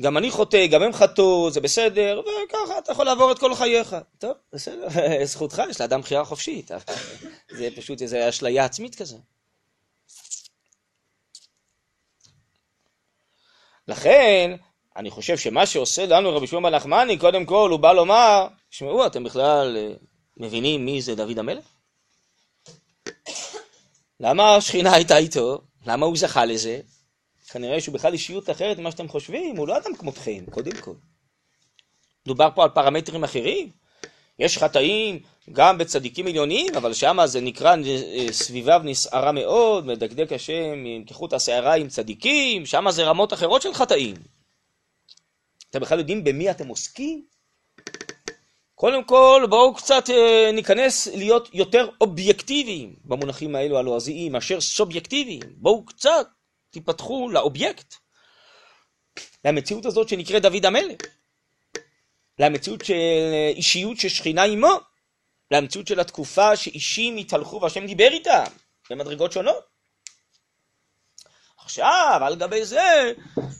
גם 0.00 0.18
אני 0.18 0.30
חוטא, 0.30 0.66
גם 0.66 0.82
הם 0.82 0.92
חטאו, 0.92 1.50
זה 1.50 1.60
בסדר, 1.60 2.20
וככה 2.20 2.78
אתה 2.78 2.92
יכול 2.92 3.06
לעבור 3.06 3.32
את 3.32 3.38
כל 3.38 3.54
חייך. 3.54 3.96
טוב, 4.18 4.32
בסדר, 4.52 4.88
זכותך, 5.24 5.62
יש 5.70 5.80
לאדם 5.80 6.00
בחירה 6.00 6.24
חופשית. 6.24 6.70
זה 7.58 7.68
פשוט 7.76 8.02
איזו 8.02 8.16
אשליה 8.28 8.64
עצמית 8.64 8.94
כזה. 8.94 9.16
לכן, 13.88 14.56
אני 14.98 15.10
חושב 15.10 15.38
שמה 15.38 15.66
שעושה 15.66 16.06
לנו 16.06 16.36
רבי 16.36 16.46
שמעון 16.46 16.74
נחמני, 16.74 17.18
קודם 17.18 17.44
כל 17.44 17.70
הוא 17.70 17.80
בא 17.80 17.92
לומר, 17.92 18.46
שמעו, 18.70 19.06
אתם 19.06 19.24
בכלל 19.24 19.76
אה, 19.76 19.94
מבינים 20.36 20.84
מי 20.84 21.02
זה 21.02 21.14
דוד 21.14 21.38
המלך? 21.38 21.64
למה 24.20 24.56
השכינה 24.56 24.94
הייתה 24.94 25.16
איתו? 25.16 25.60
למה 25.86 26.06
הוא 26.06 26.16
זכה 26.16 26.44
לזה? 26.44 26.80
כנראה 27.50 27.80
שהוא 27.80 27.94
בכלל 27.94 28.12
אישיות 28.12 28.50
אחרת 28.50 28.78
ממה 28.78 28.90
שאתם 28.90 29.08
חושבים, 29.08 29.56
הוא 29.56 29.68
לא 29.68 29.76
אדם 29.76 29.96
כמותכם, 29.96 30.44
קודם 30.50 30.72
כל. 30.72 30.94
דובר 32.26 32.48
פה 32.54 32.64
על 32.64 32.70
פרמטרים 32.70 33.24
אחרים. 33.24 33.70
יש 34.38 34.58
חטאים 34.58 35.20
גם 35.52 35.78
בצדיקים 35.78 36.26
עליונים, 36.26 36.74
אבל 36.76 36.94
שמה 36.94 37.26
זה 37.26 37.40
נקרא 37.40 37.76
אה, 37.86 38.32
סביביו 38.32 38.80
נסערה 38.84 39.32
מאוד, 39.32 39.86
מדקדק 39.86 40.32
השם 40.32 40.84
עם 40.86 41.04
כחוט 41.04 41.32
השערה 41.32 41.74
עם 41.74 41.88
צדיקים, 41.88 42.66
שמה 42.66 42.92
זה 42.92 43.04
רמות 43.04 43.32
אחרות 43.32 43.62
של 43.62 43.74
חטאים. 43.74 44.37
אתם 45.70 45.80
בכלל 45.80 45.98
יודעים 45.98 46.24
במי 46.24 46.50
אתם 46.50 46.68
עוסקים? 46.68 47.24
קודם 48.74 49.04
כל, 49.04 49.46
בואו 49.50 49.74
קצת 49.74 50.10
אה, 50.10 50.50
ניכנס 50.52 51.06
להיות 51.06 51.48
יותר 51.52 51.88
אובייקטיביים 52.00 52.96
במונחים 53.04 53.54
האלו 53.56 53.78
הלועזיים, 53.78 54.32
מאשר 54.32 54.60
סובייקטיביים. 54.60 55.42
בואו 55.56 55.84
קצת 55.84 56.26
תיפתחו 56.70 57.28
לאובייקט, 57.28 57.94
למציאות 59.44 59.86
הזאת 59.86 60.08
שנקראת 60.08 60.42
דוד 60.42 60.66
המלך, 60.66 61.00
למציאות 62.38 62.84
של 62.84 62.94
אישיות 63.56 63.96
ששכינה 63.96 64.42
עמו, 64.42 64.80
למציאות 65.50 65.86
של 65.86 66.00
התקופה 66.00 66.56
שאישים 66.56 67.16
התהלכו 67.16 67.60
והשם 67.62 67.86
דיבר 67.86 68.08
איתם 68.12 68.44
במדרגות 68.90 69.32
שונות. 69.32 69.67
עכשיו, 71.68 72.20
על 72.22 72.34
גבי 72.34 72.64
זה, 72.64 73.12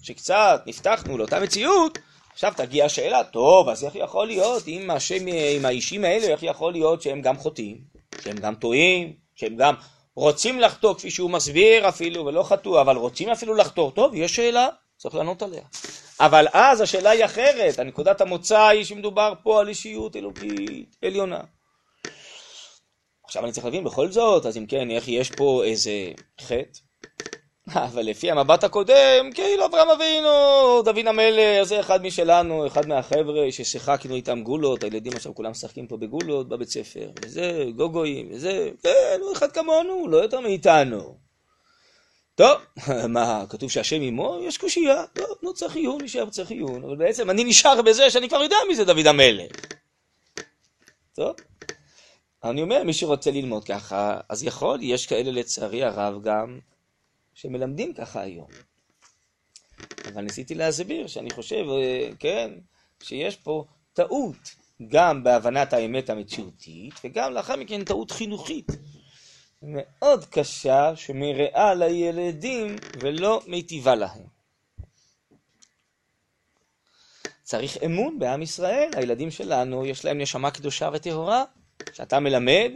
שקצת 0.03 0.61
נפתחנו 0.67 1.19
לאותה 1.19 1.41
מציאות, 1.41 1.99
עכשיו 2.33 2.53
תגיע 2.57 2.85
השאלה, 2.85 3.25
טוב, 3.25 3.69
אז 3.69 3.85
איך 3.85 3.95
יכול 3.95 4.27
להיות, 4.27 4.63
עם, 4.67 4.91
השם, 4.91 5.27
עם 5.57 5.65
האישים 5.65 6.05
האלה, 6.05 6.27
איך 6.27 6.43
יכול 6.43 6.73
להיות 6.73 7.03
שהם 7.03 7.23
גם 7.23 7.37
חוטאים, 7.37 7.79
שהם 8.21 8.37
גם 8.37 8.55
טועים, 8.55 9.13
שהם 9.35 9.57
גם 9.57 9.75
רוצים 10.17 10.61
לחטוא, 10.61 10.95
כפי 10.95 11.11
שהוא 11.11 11.31
מסביר 11.31 11.89
אפילו, 11.89 12.27
ולא 12.27 12.43
חטאו, 12.43 12.81
אבל 12.81 12.97
רוצים 12.97 13.29
אפילו 13.29 13.55
לחטוא, 13.55 13.91
טוב, 13.91 14.15
יש 14.15 14.37
שאלה, 14.37 14.69
צריך 14.97 15.15
לענות 15.15 15.43
עליה. 15.43 15.63
אבל 16.21 16.47
אז 16.53 16.81
השאלה 16.81 17.11
היא 17.11 17.25
אחרת, 17.25 17.79
הנקודת 17.79 18.21
המוצא 18.21 18.67
היא 18.67 18.85
שמדובר 18.85 19.33
פה 19.43 19.61
על 19.61 19.69
אישיות 19.69 20.17
אלוקית 20.17 20.97
עליונה. 21.05 21.41
עכשיו 23.25 23.45
אני 23.45 23.53
צריך 23.53 23.65
להבין 23.65 23.85
בכל 23.85 24.11
זאת, 24.11 24.47
אז 24.47 24.57
אם 24.57 24.67
כן, 24.67 24.91
איך 24.91 25.09
יש 25.09 25.31
פה 25.31 25.65
איזה 25.65 25.93
חטא? 26.41 26.88
אבל 27.89 28.03
לפי 28.03 28.31
המבט 28.31 28.65
הקודם, 28.65 29.31
כאילו 29.35 29.67
אברהם 29.67 29.89
אבינו, 29.91 30.29
דוד 30.85 31.07
המלך, 31.07 31.63
זה 31.63 31.81
אחד 31.81 32.03
משלנו, 32.03 32.67
אחד 32.67 32.89
מהחבר'ה 32.89 33.53
ששיחקנו 33.53 34.15
איתם 34.15 34.43
גולות, 34.43 34.85
הילדים 34.85 35.13
עכשיו 35.13 35.35
כולם 35.35 35.51
משחקים 35.51 35.87
פה 35.87 35.97
בגולות 35.97 36.49
בבית 36.49 36.69
ספר, 36.69 37.11
וזה, 37.25 37.65
גוגויים, 37.77 38.29
וזה, 38.31 38.71
כן, 38.83 39.19
הוא 39.21 39.33
אחד 39.33 39.53
כמונו, 39.53 40.09
לא 40.09 40.17
יותר 40.17 40.41
מאיתנו. 40.41 41.17
טוב, 42.35 42.59
מה, 43.15 43.45
כתוב 43.49 43.71
שהשם 43.71 44.03
עמו? 44.03 44.39
יש 44.43 44.59
קושייה, 44.59 45.07
טוב, 45.13 45.37
נו 45.43 45.55
צריך 45.55 45.77
עיון, 45.77 46.03
נשאר 46.03 46.31
צריך 46.31 46.51
עיון, 46.51 46.85
אבל 46.85 46.97
בעצם 46.97 47.31
אני 47.31 47.45
נשאר 47.45 47.83
בזה 47.83 48.11
שאני 48.11 48.29
כבר 48.29 48.43
יודע 48.43 48.57
מי 48.69 48.75
זה 48.75 48.85
דוד 48.85 49.07
המלך. 49.07 49.53
טוב, 51.15 51.37
אני 52.45 52.63
אומר, 52.63 52.83
מי 52.85 52.93
שרוצה 52.93 53.31
ללמוד 53.31 53.65
ככה, 53.65 54.21
אז 54.29 54.45
יכול, 54.45 54.79
יש 54.83 55.07
כאלה 55.07 55.31
לצערי 55.31 55.85
הרב 55.85 56.23
גם 56.23 56.59
שמלמדים 57.39 57.95
ככה 57.95 58.21
היום. 58.21 58.49
אבל 60.09 60.23
ניסיתי 60.23 60.55
להסביר 60.55 61.07
שאני 61.07 61.31
חושב, 61.31 61.65
אה, 61.69 62.11
כן, 62.19 62.51
שיש 63.03 63.37
פה 63.37 63.65
טעות 63.93 64.55
גם 64.89 65.25
בהבנת 65.25 65.73
האמת 65.73 66.11
המציאותית, 66.11 66.95
וגם 67.05 67.33
לאחר 67.33 67.57
מכן 67.57 67.85
טעות 67.85 68.11
חינוכית 68.11 68.67
מאוד 69.63 70.25
קשה 70.25 70.97
שמרעה 70.97 71.75
לילדים 71.75 72.77
ולא 73.01 73.43
מיטיבה 73.47 73.95
להם. 73.95 74.27
צריך 77.43 77.77
אמון 77.85 78.19
בעם 78.19 78.43
ישראל. 78.43 78.91
הילדים 78.97 79.31
שלנו, 79.31 79.87
יש 79.87 80.05
להם 80.05 80.19
נשמה 80.19 80.51
קדושה 80.51 80.91
וטהורה, 80.93 81.45
שאתה 81.93 82.21
מלמד, 82.21 82.73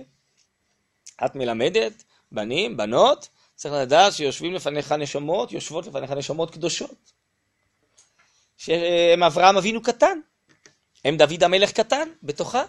את 1.24 1.34
מלמדת, 1.34 2.04
בנים, 2.32 2.76
בנות, 2.76 3.28
צריך 3.54 3.74
לדעת 3.74 4.12
שיושבים 4.12 4.54
לפניך 4.54 4.92
נשמות, 4.92 5.52
יושבות 5.52 5.86
לפניך 5.86 6.10
נשמות 6.10 6.50
קדושות. 6.50 7.12
שהם 8.56 9.22
אברהם 9.22 9.56
אבינו 9.56 9.82
קטן, 9.82 10.18
הם 11.04 11.16
דוד 11.16 11.44
המלך 11.44 11.72
קטן 11.72 12.08
בתוכה, 12.22 12.62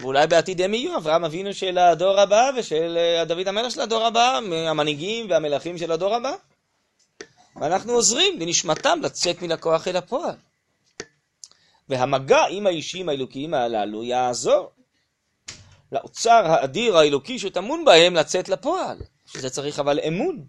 ואולי 0.00 0.26
בעתיד 0.26 0.60
הם 0.60 0.74
יהיו 0.74 0.96
אברהם 0.96 1.24
אבינו 1.24 1.54
של 1.54 1.78
הדור 1.78 2.20
הבא 2.20 2.50
ושל 2.56 2.98
אה, 2.98 3.24
דוד 3.24 3.48
המלך 3.48 3.70
של 3.70 3.80
הדור 3.80 4.06
הבא, 4.06 4.40
המנהיגים 4.68 5.30
והמלכים 5.30 5.78
של 5.78 5.92
הדור 5.92 6.14
הבא. 6.14 6.34
ואנחנו 7.56 7.92
עוזרים 7.92 8.40
לנשמתם 8.40 8.98
לצאת 9.02 9.42
מן 9.42 9.52
הכוח 9.52 9.88
אל 9.88 9.96
הפועל. 9.96 10.34
והמגע 11.88 12.44
עם 12.50 12.66
האישים 12.66 13.08
האלוקיים 13.08 13.54
הללו 13.54 14.04
יעזור 14.04 14.70
לאוצר 15.92 16.42
האדיר 16.46 16.96
האלוקי 16.96 17.38
שטמון 17.38 17.84
בהם 17.84 18.14
לצאת 18.14 18.48
לפועל, 18.48 18.98
שזה 19.32 19.50
צריך 19.50 19.78
אבל 19.78 20.00
אמון 20.08 20.46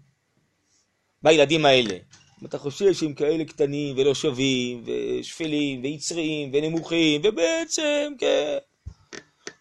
בילדים 1.22 1.66
האלה. 1.66 1.94
אם 2.42 2.46
אתה 2.46 2.58
חושב 2.58 2.92
שהם 2.92 3.14
כאלה 3.14 3.44
קטנים 3.44 3.98
ולא 3.98 4.14
שווים 4.14 4.84
ושפלים 4.86 5.82
ויצריים 5.82 6.50
ונמוכים 6.52 7.20
ובעצם 7.24 8.12
כן, 8.18 8.58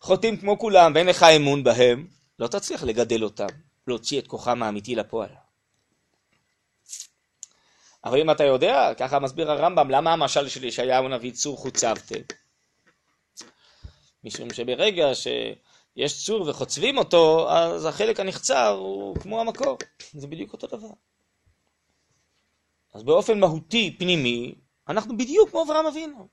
חוטאים 0.01 0.38
כמו 0.38 0.60
כולם 0.60 0.91
ואין 0.95 1.08
לך 1.08 1.23
אמון 1.23 1.63
בהם, 1.63 2.08
לא 2.39 2.47
תצליח 2.47 2.84
לגדל 2.84 3.23
אותם, 3.23 3.47
להוציא 3.88 4.19
את 4.19 4.27
כוחם 4.27 4.63
האמיתי 4.63 4.95
לפועל. 4.95 5.29
אבל 8.05 8.21
אם 8.21 8.32
אתה 8.32 8.43
יודע, 8.43 8.93
ככה 8.97 9.19
מסביר 9.19 9.51
הרמב"ם, 9.51 9.89
למה 9.89 10.13
המשל 10.13 10.49
של 10.49 10.63
ישעיהו 10.63 11.05
הנביא 11.05 11.32
צור 11.32 11.58
חוצבתם? 11.58 12.21
משום 14.23 14.53
שברגע 14.53 15.15
שיש 15.95 16.25
צור 16.25 16.49
וחוצבים 16.49 16.97
אותו, 16.97 17.52
אז 17.52 17.86
החלק 17.86 18.19
הנחצר 18.19 18.67
הוא 18.67 19.15
כמו 19.15 19.41
המקור. 19.41 19.78
זה 20.13 20.28
בדיוק 20.28 20.54
אותו 20.54 20.67
דבר. 20.67 20.89
אז 22.93 23.04
באופן 23.04 23.39
מהותי, 23.39 23.95
פנימי, 23.99 24.56
אנחנו 24.88 25.17
בדיוק 25.17 25.49
כמו 25.49 25.63
אברהם 25.63 25.86
אבינו. 25.86 26.28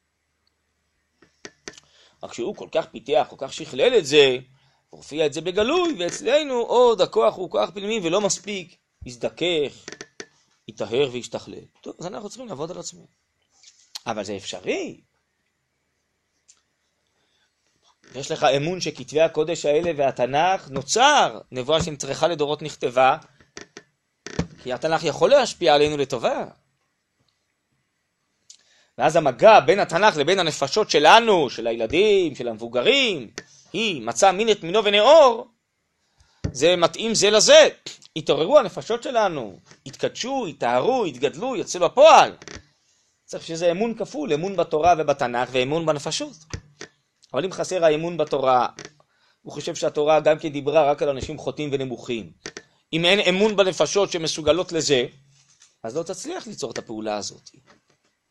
רק 2.22 2.32
שהוא 2.32 2.56
כל 2.56 2.68
כך 2.72 2.86
פיתח, 2.86 3.26
כל 3.30 3.36
כך 3.38 3.52
שכלל 3.52 3.98
את 3.98 4.06
זה, 4.06 4.38
הופיע 4.90 5.26
את 5.26 5.32
זה 5.32 5.40
בגלוי, 5.40 5.94
ואצלנו 5.98 6.54
עוד 6.54 7.00
הכוח 7.00 7.36
הוא 7.36 7.50
כוח 7.50 7.70
פנימי 7.70 8.00
ולא 8.02 8.20
מספיק, 8.20 8.76
יזדכך, 9.06 9.84
יטהר 10.68 11.08
וישתכלל. 11.12 11.64
טוב, 11.80 11.94
אז 11.98 12.06
אנחנו 12.06 12.28
צריכים 12.28 12.48
לעבוד 12.48 12.70
על 12.70 12.78
עצמנו. 12.78 13.06
אבל 14.06 14.24
זה 14.24 14.36
אפשרי. 14.36 15.00
יש 18.14 18.30
לך 18.30 18.44
אמון 18.44 18.80
שכתבי 18.80 19.20
הקודש 19.20 19.66
האלה 19.66 19.90
והתנ"ך 19.96 20.68
נוצר, 20.70 21.40
נבואה 21.52 21.82
שנצרכה 21.82 22.28
לדורות 22.28 22.62
נכתבה, 22.62 23.16
כי 24.62 24.72
התנ"ך 24.72 25.04
יכול 25.04 25.30
להשפיע 25.30 25.74
עלינו 25.74 25.96
לטובה. 25.96 26.44
ואז 28.98 29.16
המגע 29.16 29.60
בין 29.60 29.80
התנ"ך 29.80 30.16
לבין 30.16 30.38
הנפשות 30.38 30.90
שלנו, 30.90 31.50
של 31.50 31.66
הילדים, 31.66 32.34
של 32.34 32.48
המבוגרים, 32.48 33.30
היא 33.72 34.02
מצא 34.02 34.32
מין 34.32 34.50
את 34.50 34.62
מינו 34.62 34.84
ונאור, 34.84 35.48
זה 36.52 36.76
מתאים 36.76 37.14
זה 37.14 37.30
לזה. 37.30 37.68
התעוררו 38.16 38.58
הנפשות 38.58 39.02
שלנו, 39.02 39.58
התקדשו, 39.86 40.46
התארו, 40.46 41.04
התגדלו, 41.04 41.56
יצאו 41.56 41.84
לפועל. 41.84 42.36
צריך 43.24 43.44
שזה 43.44 43.70
אמון 43.70 43.94
כפול, 43.94 44.32
אמון 44.32 44.56
בתורה 44.56 44.94
ובתנ"ך 44.98 45.48
ואמון 45.52 45.86
בנפשות. 45.86 46.36
אבל 47.32 47.44
אם 47.44 47.52
חסר 47.52 47.84
האמון 47.84 48.16
בתורה, 48.16 48.66
הוא 49.42 49.52
חושב 49.52 49.74
שהתורה 49.74 50.20
גם 50.20 50.38
כן 50.38 50.48
דיברה 50.48 50.90
רק 50.90 51.02
על 51.02 51.08
אנשים 51.08 51.38
חוטאים 51.38 51.70
ונמוכים. 51.72 52.32
אם 52.92 53.04
אין 53.04 53.20
אמון 53.20 53.56
בנפשות 53.56 54.10
שמסוגלות 54.12 54.72
לזה, 54.72 55.06
אז 55.82 55.96
לא 55.96 56.02
תצליח 56.02 56.46
ליצור 56.46 56.70
את 56.70 56.78
הפעולה 56.78 57.16
הזאת. 57.16 57.50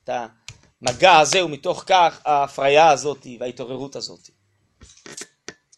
את 0.04 0.10
המגע 0.10 1.20
הזה, 1.20 1.46
ומתוך 1.46 1.84
כך 1.88 2.22
ההפריה 2.26 2.90
הזאת 2.90 3.28
וההתעוררות 3.40 3.96
הזאת. 3.96 4.30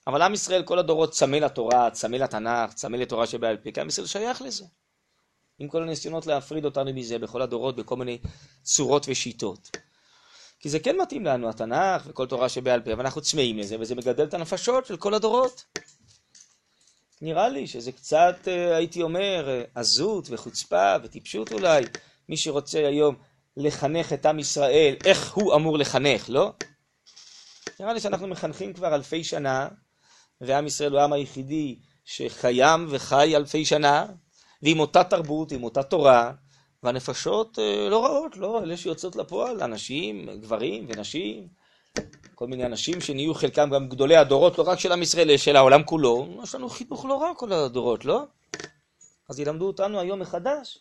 אבל 0.08 0.22
עם 0.22 0.34
ישראל 0.34 0.64
כל 0.64 0.80
הדורות 0.80 1.12
צמא 1.12 1.36
לתורה, 1.36 1.90
צמא 1.92 2.16
לתנ"ך, 2.16 2.74
צמא 2.74 2.98
לתורה 2.98 3.28
שבעל 3.28 3.58
פה, 3.58 3.72
כי 3.72 3.82
עם 3.82 3.88
ישראל 3.88 4.08
שייך 4.08 4.42
לזה. 4.42 4.66
עם 5.60 5.68
כל 5.68 5.84
הניסיונות 5.84 6.28
להפריד 6.28 6.66
אותנו 6.66 6.94
מזה 6.94 7.20
בכל 7.20 7.42
הדורות, 7.42 7.76
בכל 7.76 7.96
מיני 7.96 8.18
צורות 8.64 9.06
ושיטות. 9.10 9.78
כי 10.60 10.70
זה 10.70 10.80
כן 10.80 10.98
מתאים 11.02 11.26
לנו, 11.26 11.50
התנ"ך 11.50 12.04
וכל 12.06 12.28
תורה 12.28 12.50
שבעל 12.50 12.82
פה, 12.82 12.94
אבל 12.94 13.06
אנחנו 13.06 13.22
צמאים 13.22 13.58
לזה, 13.58 13.76
וזה 13.80 13.96
מגדל 13.96 14.24
את 14.24 14.34
הנפשות 14.34 14.86
של 14.86 14.98
כל 14.98 15.14
הדורות. 15.14 15.66
נראה 17.22 17.50
לי 17.50 17.68
שזה 17.68 17.92
קצת, 17.92 18.36
אה, 18.48 18.76
הייתי 18.76 19.02
אומר, 19.02 19.50
אה, 19.50 19.64
עזות 19.76 20.28
וחוצפה 20.30 20.96
וטיפשות 21.04 21.52
אולי. 21.52 21.84
מי 22.30 22.38
שרוצה 22.38 22.88
היום 22.88 23.16
לחנך 23.58 24.14
את 24.14 24.26
עם 24.26 24.40
ישראל, 24.40 24.96
איך 25.06 25.34
הוא 25.34 25.56
אמור 25.56 25.78
לחנך, 25.78 26.30
לא? 26.30 26.52
נראה 27.80 27.94
לי 27.94 28.00
שאנחנו 28.00 28.28
מחנכים 28.28 28.74
כבר 28.74 28.96
אלפי 28.96 29.24
שנה, 29.24 29.68
ועם 30.42 30.68
ישראל 30.68 30.92
הוא 30.92 31.00
העם 31.00 31.14
היחידי 31.14 31.80
שקיים 32.06 32.88
וחי 32.90 33.36
אלפי 33.36 33.66
שנה, 33.66 34.06
ועם 34.62 34.80
אותה 34.80 35.04
תרבות, 35.04 35.52
עם 35.52 35.64
אותה 35.64 35.84
תורה, 35.84 36.32
והנפשות 36.84 37.60
אה, 37.60 37.90
לא 37.90 38.06
רעות, 38.06 38.38
לא, 38.38 38.64
אלה 38.64 38.78
שיוצאות 38.78 39.16
לפועל, 39.16 39.64
אנשים, 39.64 40.30
גברים 40.42 40.88
ונשים, 40.90 41.48
כל 42.36 42.48
מיני 42.48 42.66
אנשים 42.66 43.02
שנהיו 43.02 43.34
חלקם 43.34 43.70
גם 43.70 43.90
גדולי 43.90 44.16
הדורות, 44.16 44.58
לא 44.58 44.64
רק 44.64 44.80
של 44.80 44.92
עם 44.92 45.02
ישראל, 45.02 45.38
של 45.38 45.56
העולם 45.56 45.84
כולו, 45.84 46.28
יש 46.44 46.56
לנו 46.56 46.70
חינוך 46.70 47.06
לא 47.06 47.22
רע 47.22 47.34
כל 47.38 47.54
הדורות, 47.54 48.06
לא? 48.06 48.24
אז 49.30 49.40
ילמדו 49.40 49.68
אותנו 49.68 50.00
היום 50.00 50.20
מחדש. 50.20 50.80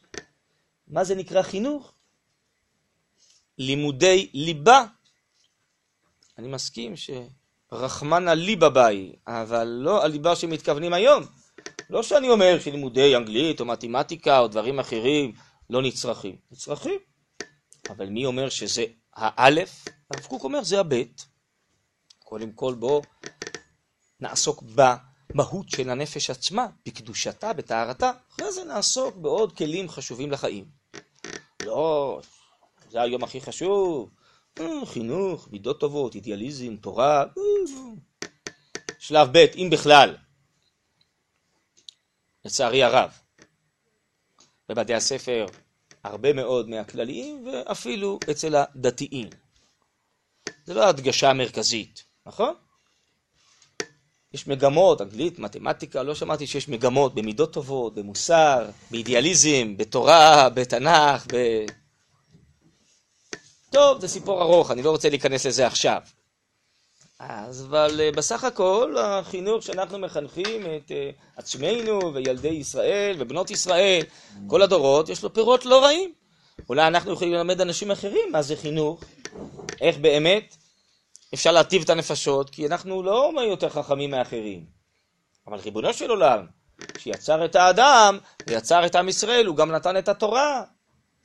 מה 0.89 1.05
זה 1.05 1.15
נקרא 1.15 1.43
חינוך? 1.43 1.93
לימודי 3.59 4.31
ליבה. 4.35 4.85
אני 6.39 6.49
מסכים 6.49 6.95
שרחמנא 6.97 8.31
ליבה 8.31 8.69
באי, 8.69 9.13
אבל 9.27 9.65
לא 9.65 10.05
הליבה 10.05 10.37
שמתכוונים 10.37 10.93
היום. 10.93 11.23
לא 11.91 12.03
שאני 12.03 12.29
אומר 12.29 12.61
שלימודי 12.61 13.17
אנגלית 13.17 13.61
או 13.61 13.65
מתמטיקה 13.65 14.39
או 14.39 14.49
דברים 14.49 14.79
אחרים 14.79 15.33
לא 15.71 15.83
נצרכים. 15.83 16.37
נצרכים. 16.51 16.99
אבל 17.89 18.09
מי 18.09 18.27
אומר 18.27 18.49
שזה 18.49 18.85
האלף? 19.15 19.85
הרב 20.11 20.27
קוק 20.27 20.45
אומר 20.45 20.63
זה 20.63 20.81
הבית. 20.81 21.27
קודם 22.19 22.53
כל 22.53 22.75
בוא 22.75 23.03
נעסוק 24.21 24.63
במהות 24.63 25.69
של 25.69 25.91
הנפש 25.91 26.31
עצמה, 26.31 26.67
בקדושתה, 26.87 27.53
בטהרתה, 27.53 28.13
אחרי 28.33 28.53
זה 28.53 28.65
נעסוק 28.65 29.17
בעוד 29.17 29.57
כלים 29.57 29.89
חשובים 29.89 30.31
לחיים. 30.31 30.65
לא, 31.65 32.21
זה 32.91 33.03
היום 33.03 33.25
הכי 33.25 33.41
חשוב, 33.41 34.11
אה, 34.61 34.87
חינוך, 34.87 35.49
מידות 35.53 35.81
טובות, 35.81 36.15
אידיאליזם, 36.15 36.77
תורה, 36.77 37.23
אה, 37.23 38.29
שלב 38.99 39.29
ב', 39.33 39.47
אם 39.57 39.69
בכלל, 39.73 40.17
לצערי 42.45 42.83
הרב, 42.83 43.19
בבתי 44.69 44.95
הספר 44.95 45.47
הרבה 46.05 46.33
מאוד 46.33 46.69
מהכלליים 46.69 47.47
ואפילו 47.47 48.19
אצל 48.31 48.57
הדתיים. 48.57 49.29
זה 50.65 50.75
לא 50.75 50.85
ההדגשה 50.85 51.31
המרכזית. 51.31 52.05
נכון? 52.27 52.55
יש 54.33 54.47
מגמות, 54.47 55.01
אנגלית, 55.01 55.39
מתמטיקה, 55.39 56.03
לא 56.03 56.15
שמעתי 56.15 56.47
שיש 56.47 56.69
מגמות 56.69 57.15
במידות 57.15 57.53
טובות, 57.53 57.95
במוסר, 57.95 58.69
באידיאליזם, 58.91 59.77
בתורה, 59.77 60.49
בתנ"ך, 60.49 61.27
ב... 61.33 61.65
טוב, 63.71 64.01
זה 64.01 64.09
סיפור 64.09 64.43
ארוך, 64.43 64.71
אני 64.71 64.83
לא 64.83 64.91
רוצה 64.91 65.09
להיכנס 65.09 65.47
לזה 65.47 65.67
עכשיו. 65.67 66.01
אז 67.19 67.65
אבל 67.65 68.01
אה, 68.01 68.13
בסך 68.13 68.45
הכל 68.45 68.97
החינוך 68.99 69.63
שאנחנו 69.63 69.99
מחנכים 69.99 70.61
את 70.63 70.91
אה, 70.91 71.11
עצמנו 71.37 72.15
וילדי 72.15 72.49
ישראל 72.49 73.17
ובנות 73.19 73.51
ישראל, 73.51 74.03
כל 74.47 74.63
הדורות, 74.63 75.09
יש 75.09 75.23
לו 75.23 75.35
פירות 75.35 75.65
לא 75.65 75.85
רעים. 75.85 76.13
אולי 76.69 76.87
אנחנו 76.87 77.13
יכולים 77.13 77.35
ללמד 77.35 77.61
אנשים 77.61 77.91
אחרים 77.91 78.33
מה 78.33 78.43
זה 78.43 78.57
חינוך, 78.57 79.01
איך 79.81 79.99
באמת 79.99 80.57
אפשר 81.35 81.53
להטיב 81.53 81.83
את 81.83 81.91
הנפשות, 81.91 82.51
כי 82.51 82.67
אנחנו 82.67 83.03
לא 83.03 83.33
יותר 83.49 83.69
חכמים 83.69 84.11
מאחרים. 84.11 84.65
אבל 85.47 85.59
ריבונו 85.59 85.93
של 85.93 86.11
עולם, 86.11 86.47
שיצר 86.99 87.45
את 87.45 87.57
האדם 87.57 88.19
ויצר 88.47 88.87
את 88.87 88.97
עם 88.97 89.09
ישראל, 89.09 89.47
הוא 89.47 89.57
גם 89.57 89.73
נתן 89.73 89.97
את 89.97 90.09
התורה. 90.09 90.63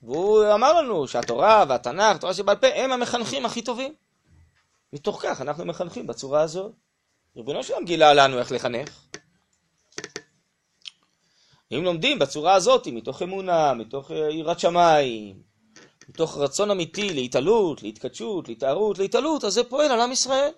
והוא 0.03 0.53
אמר 0.53 0.73
לנו 0.73 1.07
שהתורה 1.07 1.65
והתנ"ך, 1.69 2.17
תורה 2.17 2.33
שבעל 2.33 2.55
פה, 2.55 2.67
הם 2.67 2.91
המחנכים 2.91 3.45
הכי 3.45 3.61
טובים. 3.61 3.93
מתוך 4.93 5.21
כך 5.23 5.41
אנחנו 5.41 5.65
מחנכים 5.65 6.07
בצורה 6.07 6.41
הזאת. 6.41 6.71
ריבונו 7.35 7.63
של 7.63 7.73
עולם 7.73 7.85
גילה 7.85 8.13
לנו 8.13 8.39
איך 8.39 8.51
לחנך. 8.51 9.05
אם 11.71 11.83
לומדים 11.83 12.19
בצורה 12.19 12.53
הזאת, 12.53 12.87
מתוך 12.87 13.21
אמונה, 13.21 13.73
מתוך 13.73 14.11
יראת 14.11 14.59
שמיים, 14.59 15.41
מתוך 16.09 16.37
רצון 16.37 16.71
אמיתי 16.71 17.13
להתעלות, 17.13 17.83
להתקדשות, 17.83 18.47
להתארות, 18.47 18.99
להתעלות, 18.99 19.43
אז 19.43 19.53
זה 19.53 19.63
פועל 19.63 19.91
על 19.91 20.01
עם 20.01 20.11
ישראל. 20.11 20.51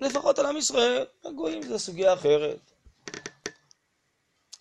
לפחות 0.00 0.38
על 0.38 0.46
עם 0.46 0.56
ישראל, 0.56 1.04
הגויים 1.24 1.62
זה 1.62 1.78
סוגיה 1.78 2.12
אחרת. 2.12 2.72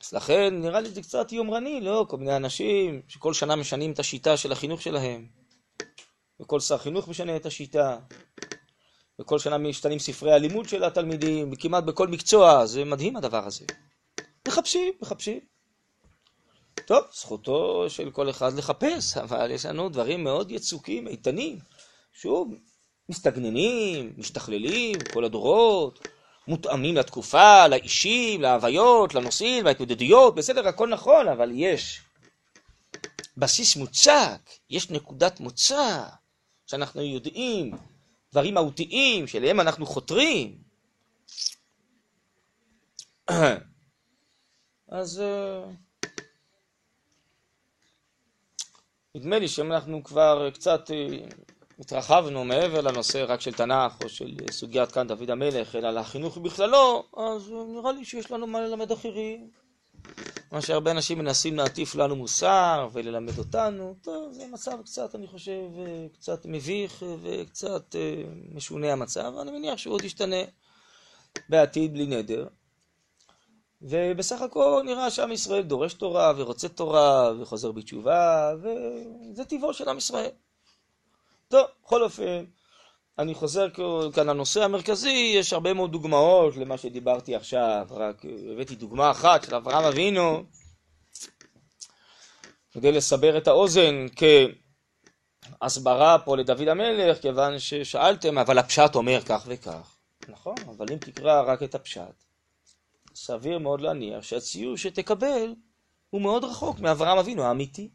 אז 0.04 0.14
לכן 0.14 0.62
נראה 0.62 0.80
לי 0.80 0.90
זה 0.90 1.02
קצת 1.02 1.32
יומרני, 1.32 1.82
לא? 1.82 2.06
כל 2.10 2.18
מיני 2.18 2.36
אנשים 2.36 3.02
שכל 3.08 3.34
שנה 3.34 3.56
משנים 3.56 3.92
את 3.92 4.00
השיטה 4.00 4.38
של 4.38 4.52
החינוך 4.52 4.82
שלהם. 4.82 5.28
וכל 6.40 6.60
שר 6.60 6.78
חינוך 6.78 7.08
משנה 7.08 7.36
את 7.36 7.46
השיטה. 7.46 7.98
וכל 9.22 9.40
שנה 9.40 9.58
משתנים 9.58 10.00
ספרי 10.00 10.34
הלימוד 10.34 10.70
של 10.70 10.84
התלמידים, 10.84 11.56
כמעט 11.56 11.84
בכל 11.84 12.08
מקצוע, 12.08 12.66
זה 12.66 12.86
מדהים 12.86 13.16
הדבר 13.16 13.46
הזה. 13.46 13.66
מחפשים, 14.48 14.94
מחפשים. 15.02 15.40
טוב, 16.86 17.04
זכותו 17.14 17.86
של 17.90 18.12
כל 18.12 18.30
אחד 18.30 18.54
לחפש, 18.54 19.18
אבל 19.18 19.52
יש 19.52 19.66
לנו 19.66 19.90
דברים 19.90 20.24
מאוד 20.24 20.52
יצוקים, 20.52 21.08
איתנים. 21.08 21.60
שוב, 22.14 22.54
מסתגננים, 23.10 24.14
משתכללים, 24.18 24.96
כל 25.14 25.26
הדורות, 25.26 26.08
מותאמים 26.48 26.96
לתקופה, 26.96 27.68
לאישים, 27.68 28.42
להוויות, 28.42 29.16
לנושאים, 29.16 29.66
להתמודדויות, 29.66 30.36
בסדר, 30.36 30.68
הכל 30.68 30.90
נכון, 30.90 31.28
אבל 31.28 31.52
יש 31.54 32.02
בסיס 33.38 33.76
מוצק, 33.76 34.50
יש 34.70 34.90
נקודת 34.90 35.40
מוצא, 35.40 36.04
שאנחנו 36.66 37.02
יודעים, 37.02 37.72
דברים 38.32 38.54
מהותיים 38.54 39.28
שאליהם 39.28 39.60
אנחנו 39.60 39.86
חותרים. 39.86 40.58
אז 44.90 45.20
אה, 45.20 45.64
נדמה 49.16 49.40
לי 49.40 49.48
שאם 49.48 49.72
אנחנו 49.72 50.04
כבר 50.04 50.50
קצת 50.54 50.92
אה, 50.92 51.18
התרחבנו 51.80 52.46
מעבר 52.46 52.82
לנושא 52.82 53.26
רק 53.28 53.42
של 53.42 53.54
תנ"ך 53.54 54.04
או 54.04 54.10
של 54.10 54.36
סוגיית 54.52 54.92
כאן 54.92 55.08
דוד 55.08 55.30
המלך, 55.32 55.76
אלא 55.76 55.90
לחינוך 55.90 56.38
בכללו, 56.38 57.04
אז 57.18 57.52
נראה 57.68 57.92
לי 57.92 58.06
שיש 58.06 58.32
לנו 58.32 58.48
מה 58.48 58.62
ללמד 58.62 58.92
אחרים. 58.92 59.50
מה 60.52 60.62
שהרבה 60.62 60.92
אנשים 60.92 61.18
מנסים 61.18 61.56
להטיף 61.56 61.96
לנו 61.96 62.16
מוסר 62.16 62.90
וללמד 62.94 63.38
אותנו, 63.38 63.96
טוב, 64.02 64.32
זה 64.32 64.48
מצב 64.48 64.82
קצת, 64.86 65.16
אני 65.16 65.28
חושב, 65.28 65.62
קצת 66.14 66.46
מביך 66.46 67.06
וקצת 67.22 67.96
אה, 67.96 68.24
משונה 68.54 68.92
המצב, 68.94 69.34
אני 69.42 69.52
מניח 69.52 69.78
שהוא 69.78 69.94
עוד 69.94 70.04
ישתנה 70.04 70.44
בעתיד 71.50 71.94
בלי 71.94 72.06
נדר. 72.06 72.48
ובסך 73.82 74.42
הכל 74.42 74.82
נראה 74.86 75.12
שעם 75.12 75.32
ישראל 75.32 75.62
דורש 75.62 75.94
תורה 75.94 76.34
ורוצה 76.38 76.70
תורה 76.70 77.32
וחוזר 77.40 77.72
בתשובה, 77.72 78.54
וזה 78.62 79.46
טבעו 79.46 79.74
של 79.74 79.90
עם 79.90 79.98
ישראל. 79.98 80.30
טוב, 81.48 81.66
בכל 81.84 82.04
אופן, 82.04 82.46
אני 83.20 83.36
חוזר 83.36 83.70
כאן 84.14 84.30
לנושא 84.30 84.64
המרכזי, 84.64 85.34
יש 85.36 85.54
הרבה 85.54 85.74
מאוד 85.74 85.92
דוגמאות 85.92 86.58
למה 86.58 86.78
שדיברתי 86.78 87.36
עכשיו, 87.36 87.88
רק 87.92 88.26
הבאתי 88.52 88.76
דוגמה 88.76 89.12
אחת 89.12 89.44
של 89.44 89.56
אברהם 89.56 89.84
אבינו, 89.84 90.44
כדי 92.72 92.92
לסבר 92.92 93.38
את 93.38 93.48
האוזן 93.48 94.06
כהסברה 95.60 96.20
פה 96.20 96.38
לדוד 96.38 96.68
המלך, 96.68 97.22
כיוון 97.22 97.60
ששאלתם, 97.60 98.38
אבל 98.38 98.58
הפשט 98.58 98.96
אומר 98.96 99.22
כך 99.22 99.44
וכך. 99.48 99.96
נכון, 100.28 100.56
אבל 100.78 100.86
אם 100.92 100.98
תקרא 100.98 101.42
רק 101.42 101.64
את 101.64 101.76
הפשט, 101.76 102.24
סביר 103.16 103.60
מאוד 103.60 103.82
להניח 103.82 104.24
שהציור 104.24 104.78
שתקבל 104.78 105.54
הוא 106.10 106.22
מאוד 106.22 106.44
רחוק 106.44 106.80
מאברהם 106.80 107.18
אבינו 107.18 107.44
האמיתי. 107.44 107.90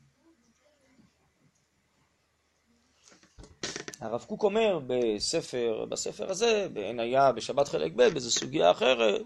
הרב 4.02 4.24
קוק 4.28 4.42
אומר 4.42 4.80
בספר, 4.86 5.84
בספר 5.88 6.30
הזה, 6.30 6.68
בעין 6.72 7.00
היה 7.00 7.32
בשבת 7.32 7.68
חלק 7.68 7.92
ב', 7.96 8.02
באיזו 8.02 8.30
סוגיה 8.30 8.70
אחרת, 8.70 9.22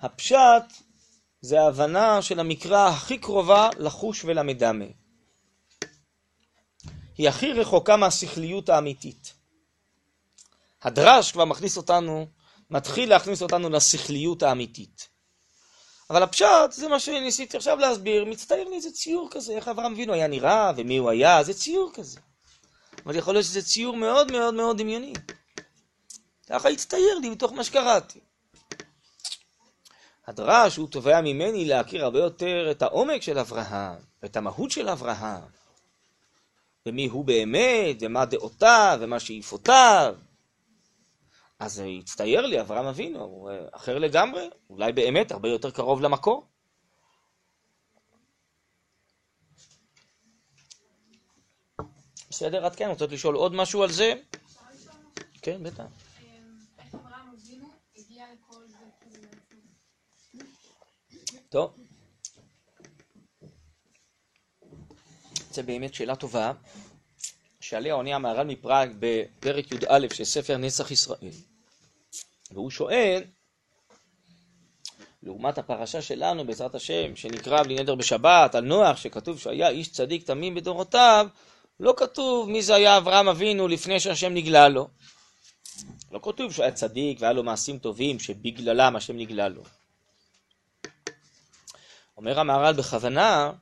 הפשט 0.00 0.64
זה 1.40 1.60
ההבנה 1.60 2.22
של 2.22 2.40
המקרא 2.40 2.88
הכי 2.88 3.18
קרובה 3.18 3.68
לחוש 3.78 4.24
ולמדמה. 4.24 4.84
היא 7.18 7.28
הכי 7.28 7.52
רחוקה 7.52 7.96
מהשכליות 7.96 8.68
האמיתית. 8.68 9.34
הדרש 10.82 11.32
כבר 11.32 11.44
מכניס 11.44 11.76
אותנו, 11.76 12.26
מתחיל 12.70 13.10
להכניס 13.10 13.42
אותנו 13.42 13.70
לשכליות 13.70 14.42
האמיתית. 14.42 15.08
אבל 16.10 16.22
הפשט 16.22 16.72
זה 16.72 16.88
מה 16.88 17.00
שניסיתי 17.00 17.56
עכשיו 17.56 17.78
להסביר, 17.78 18.24
מצטייר 18.24 18.68
לי 18.68 18.76
איזה 18.76 18.92
ציור 18.92 19.28
כזה, 19.30 19.52
איך 19.52 19.68
אברהם 19.68 19.92
אבינו 19.92 20.12
היה 20.12 20.26
נראה 20.26 20.72
ומי 20.76 20.96
הוא 20.96 21.10
היה, 21.10 21.42
זה 21.42 21.54
ציור 21.54 21.90
כזה. 21.94 22.20
אבל 23.06 23.16
יכול 23.16 23.34
להיות 23.34 23.44
שזה 23.44 23.62
ציור 23.62 23.96
מאוד 23.96 24.32
מאוד 24.32 24.54
מאוד 24.54 24.78
דמיוני. 24.78 25.12
ככה 26.46 26.68
הצטייר 26.68 27.18
לי 27.18 27.30
מתוך 27.30 27.52
מה 27.52 27.64
שקראתי. 27.64 28.20
הדרש 30.26 30.76
הוא 30.76 30.88
תובע 30.88 31.20
ממני 31.20 31.64
להכיר 31.64 32.04
הרבה 32.04 32.18
יותר 32.18 32.70
את 32.70 32.82
העומק 32.82 33.22
של 33.22 33.38
אברהם, 33.38 33.98
ואת 34.22 34.36
המהות 34.36 34.70
של 34.70 34.88
אברהם, 34.88 35.42
ומי 36.86 37.06
הוא 37.06 37.24
באמת, 37.24 37.96
ומה 38.00 38.24
דעותיו, 38.24 38.98
ומה 39.00 39.20
שאיפותיו. 39.20 40.14
אז 41.58 41.82
הצטייר 42.00 42.46
לי 42.46 42.60
אברהם 42.60 42.86
אבינו, 42.86 43.20
הוא 43.20 43.50
אחר 43.72 43.98
לגמרי, 43.98 44.50
אולי 44.70 44.92
באמת 44.92 45.32
הרבה 45.32 45.48
יותר 45.48 45.70
קרוב 45.70 46.02
למקור. 46.02 46.46
בסדר? 52.34 52.66
עד 52.66 52.76
כאן, 52.76 52.88
רוצות 52.88 53.12
לשאול 53.12 53.34
עוד 53.34 53.54
משהו 53.54 53.82
על 53.82 53.92
זה? 53.92 54.14
כן, 55.42 55.62
בטח. 55.62 55.84
טוב. 61.48 61.76
זה 65.50 65.62
באמת 65.62 65.94
שאלה 65.94 66.16
טובה, 66.16 66.52
שעליה 67.60 67.94
עונה 67.94 68.14
המהר"ל 68.14 68.46
מפראג 68.46 68.90
בפרק 68.98 69.72
י"א 69.72 70.14
של 70.14 70.24
ספר 70.24 70.56
נצח 70.56 70.90
ישראל. 70.90 71.30
והוא 72.50 72.70
שואל, 72.70 73.24
לעומת 75.22 75.58
הפרשה 75.58 76.02
שלנו, 76.02 76.46
בעזרת 76.46 76.74
השם, 76.74 77.16
שנקרא 77.16 77.62
בלי 77.62 77.74
נדר 77.74 77.94
בשבת, 77.94 78.54
על 78.54 78.64
נוח, 78.64 78.96
שכתוב 78.96 79.38
שהיה 79.38 79.68
איש 79.68 79.92
צדיק 79.92 80.26
תמים 80.26 80.54
בדורותיו, 80.54 81.26
לא 81.80 81.94
כתוב 81.96 82.50
מי 82.50 82.62
זה 82.62 82.74
היה 82.74 82.96
אברהם 82.96 83.28
אבינו 83.28 83.68
לפני 83.68 84.00
שהשם 84.00 84.34
נגלה 84.34 84.68
לו. 84.68 84.88
לא 86.12 86.20
כתוב 86.22 86.52
שהוא 86.52 86.62
היה 86.62 86.72
צדיק 86.72 87.20
והיה 87.20 87.32
לו 87.32 87.42
מעשים 87.42 87.78
טובים 87.78 88.18
שבגללם 88.18 88.96
השם 88.96 89.16
נגלה 89.16 89.48
לו. 89.48 89.62
אומר 92.16 92.40
המהר"ל 92.40 92.72
בכוונה, 92.72 93.52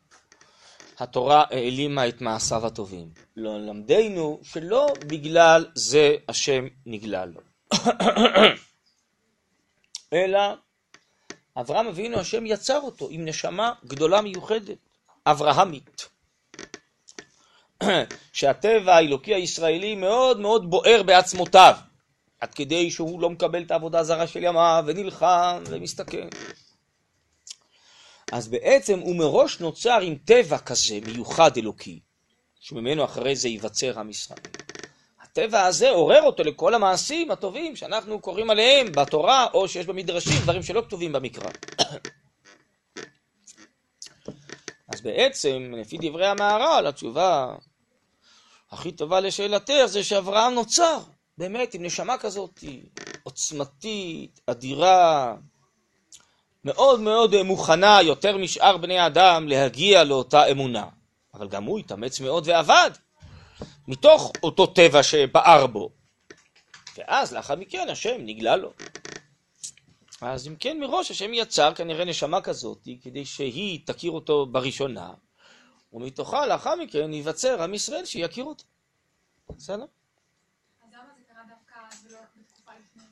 התורה 0.98 1.44
העלימה 1.50 2.08
את 2.08 2.20
מעשיו 2.20 2.66
הטובים. 2.66 3.10
לא 3.36 3.60
למדנו 3.60 4.40
שלא 4.42 4.86
בגלל 5.06 5.66
זה 5.74 6.14
השם 6.28 6.66
נגלה 6.86 7.24
לו. 7.26 7.40
אלא 10.12 10.38
אברהם 11.56 11.86
אבינו, 11.86 12.18
השם 12.18 12.46
יצר 12.46 12.80
אותו 12.80 13.08
עם 13.10 13.24
נשמה 13.24 13.72
גדולה 13.84 14.20
מיוחדת, 14.20 14.78
אברהמית. 15.26 16.08
שהטבע 18.32 18.94
האלוקי 18.94 19.34
הישראלי 19.34 19.94
מאוד 19.94 20.40
מאוד 20.40 20.70
בוער 20.70 21.02
בעצמותיו, 21.02 21.74
עד 22.40 22.54
כדי 22.54 22.90
שהוא 22.90 23.20
לא 23.20 23.30
מקבל 23.30 23.62
את 23.62 23.70
העבודה 23.70 23.98
הזרה 23.98 24.26
של 24.26 24.44
ימיו, 24.44 24.84
ונלחם 24.86 25.62
ומסתכן. 25.66 26.28
אז 28.32 28.48
בעצם 28.48 28.98
הוא 28.98 29.16
מראש 29.16 29.60
נוצר 29.60 30.00
עם 30.00 30.14
טבע 30.24 30.58
כזה 30.58 30.98
מיוחד 31.06 31.56
אלוקי, 31.56 32.00
שממנו 32.60 33.04
אחרי 33.04 33.36
זה 33.36 33.48
ייווצר 33.48 33.98
עם 33.98 34.10
ישראל. 34.10 34.38
הטבע 35.22 35.62
הזה 35.62 35.90
עורר 35.90 36.22
אותו 36.22 36.42
לכל 36.42 36.74
המעשים 36.74 37.30
הטובים 37.30 37.76
שאנחנו 37.76 38.20
קוראים 38.20 38.50
עליהם 38.50 38.92
בתורה, 38.92 39.46
או 39.54 39.68
שיש 39.68 39.86
במדרשים, 39.86 40.42
דברים 40.42 40.62
שלא 40.62 40.82
כתובים 40.86 41.12
במקרא. 41.12 41.50
אז 44.92 45.00
בעצם, 45.00 45.74
לפי 45.76 45.98
דברי 46.00 46.26
המהר"ל, 46.26 46.86
התשובה 46.86 47.54
הכי 48.72 48.92
טובה 48.92 49.20
לשאלתך 49.20 49.84
זה 49.86 50.04
שאברהם 50.04 50.54
נוצר, 50.54 50.98
באמת, 51.38 51.74
עם 51.74 51.82
נשמה 51.82 52.18
כזאת 52.18 52.64
עוצמתית, 53.22 54.40
אדירה, 54.46 55.34
מאוד 56.64 57.00
מאוד 57.00 57.42
מוכנה, 57.42 58.02
יותר 58.02 58.38
משאר 58.38 58.76
בני 58.76 58.98
האדם, 58.98 59.48
להגיע 59.48 60.04
לאותה 60.04 60.50
אמונה. 60.50 60.86
אבל 61.34 61.48
גם 61.48 61.64
הוא 61.64 61.78
התאמץ 61.78 62.20
מאוד 62.20 62.48
ועבד, 62.48 62.90
מתוך 63.88 64.32
אותו 64.42 64.66
טבע 64.66 65.02
שבער 65.02 65.66
בו. 65.66 65.90
ואז 66.96 67.32
לאחר 67.32 67.56
מכן 67.56 67.88
השם 67.88 68.16
נגלה 68.18 68.56
לו. 68.56 68.72
אז 70.20 70.48
אם 70.48 70.56
כן, 70.56 70.80
מראש 70.80 71.10
השם 71.10 71.34
יצר 71.34 71.74
כנראה 71.74 72.04
נשמה 72.04 72.40
כזאת, 72.40 72.88
כדי 73.02 73.24
שהיא 73.24 73.80
תכיר 73.86 74.10
אותו 74.10 74.46
בראשונה, 74.46 75.10
ומתוכה 75.92 76.46
לאחר 76.46 76.76
מכן 76.76 77.12
ייווצר 77.12 77.62
עם 77.62 77.74
ישראל 77.74 78.04
שיכיר 78.04 78.44
אותו. 78.44 78.64
בסדר? 79.48 79.86
זה? 82.94 83.06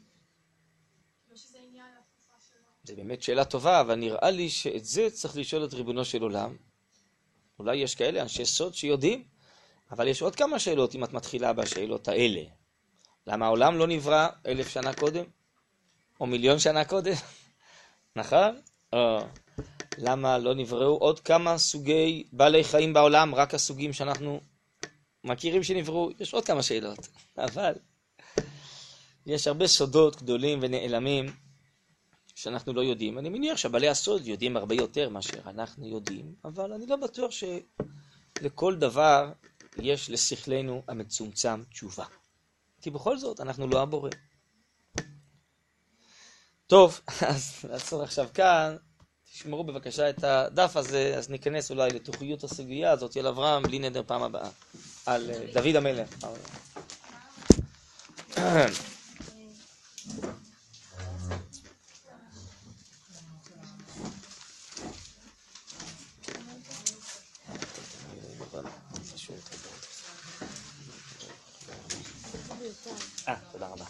כאילו. 2.52 2.62
זו 2.84 2.96
באמת 2.96 3.22
שאלה 3.22 3.44
טובה, 3.44 3.80
אבל 3.80 3.94
נראה 3.94 4.30
לי 4.30 4.50
שאת 4.50 4.84
זה 4.84 5.10
צריך 5.10 5.36
לשאול 5.36 5.64
את 5.64 5.74
ריבונו 5.74 6.04
של 6.04 6.22
עולם. 6.22 6.56
אולי 7.58 7.76
יש 7.76 7.94
כאלה 7.94 8.22
אנשי 8.22 8.44
סוד 8.44 8.74
שיודעים, 8.74 9.24
אבל 9.90 10.08
יש 10.08 10.22
עוד 10.22 10.36
כמה 10.36 10.58
שאלות 10.58 10.94
אם 10.94 11.04
את 11.04 11.12
מתחילה 11.12 11.52
בשאלות 11.52 12.08
האלה. 12.08 12.40
למה 13.26 13.46
העולם 13.46 13.78
לא 13.78 13.86
נברא 13.86 14.28
אלף 14.46 14.68
שנה 14.68 14.94
קודם? 14.94 15.24
או 16.20 16.26
מיליון 16.26 16.58
שנה 16.58 16.84
קודם? 16.84 17.12
נכון? 18.16 18.60
או 18.92 19.18
למה 19.98 20.38
לא 20.38 20.54
נבראו 20.54 20.96
עוד 20.96 21.20
כמה 21.20 21.58
סוגי 21.58 22.24
בעלי 22.32 22.64
חיים 22.64 22.92
בעולם, 22.92 23.34
רק 23.34 23.54
הסוגים 23.54 23.92
שאנחנו 23.92 24.40
מכירים 25.24 25.62
שנבראו? 25.62 26.10
יש 26.20 26.34
עוד 26.34 26.44
כמה 26.44 26.62
שאלות, 26.62 27.08
אבל 27.38 27.72
יש 29.26 29.46
הרבה 29.46 29.66
סודות 29.66 30.22
גדולים 30.22 30.58
ונעלמים 30.62 31.26
שאנחנו 32.34 32.72
לא 32.72 32.80
יודעים. 32.80 33.18
אני 33.18 33.28
מניח 33.28 33.56
שבעלי 33.56 33.88
הסוד 33.88 34.26
יודעים 34.26 34.56
הרבה 34.56 34.74
יותר 34.74 35.08
מאשר 35.08 35.40
אנחנו 35.46 35.86
יודעים, 35.86 36.34
אבל 36.44 36.72
אני 36.72 36.86
לא 36.86 36.96
בטוח 36.96 37.30
שלכל 37.30 38.76
דבר 38.76 39.32
יש 39.78 40.10
לשכלנו 40.10 40.82
המצומצם 40.88 41.62
תשובה. 41.70 42.04
כי 42.80 42.90
בכל 42.90 43.18
זאת, 43.18 43.40
אנחנו 43.40 43.66
לא 43.66 43.82
הבורא. 43.82 44.10
טוב, 46.66 47.00
אז 47.28 47.64
נעצור 47.70 48.02
עכשיו 48.02 48.28
כאן. 48.34 48.76
תשמרו 49.32 49.64
בבקשה 49.64 50.10
את 50.10 50.24
הדף 50.24 50.76
הזה, 50.76 51.14
אז 51.18 51.30
ניכנס 51.30 51.70
אולי 51.70 51.90
לתוכיות 51.90 52.44
הסוגיה 52.44 52.90
הזאת 52.90 53.16
על 53.16 53.26
אברהם 53.26 53.62
בלי 53.62 53.78
נדר 53.78 54.02
פעם 54.06 54.22
הבאה. 54.22 54.48
על 55.06 55.30
אה, 55.30 55.46
דוד 55.52 55.76
המלך. 55.76 56.08
אה, 73.28 73.34
תודה 73.52 73.66
רבה. 73.66 73.84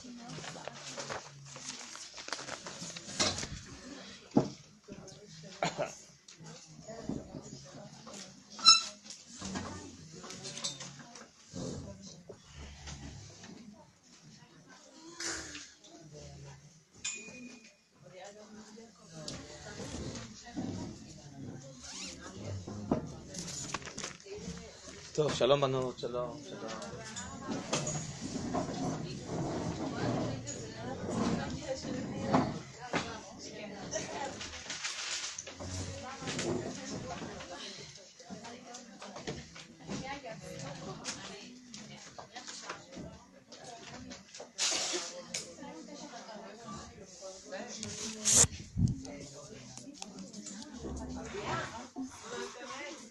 טוב, 25.14 25.30
שלום 25.41 25.61
בנות, 25.61 25.99
שלום, 25.99 26.36
שלום. 26.49 27.20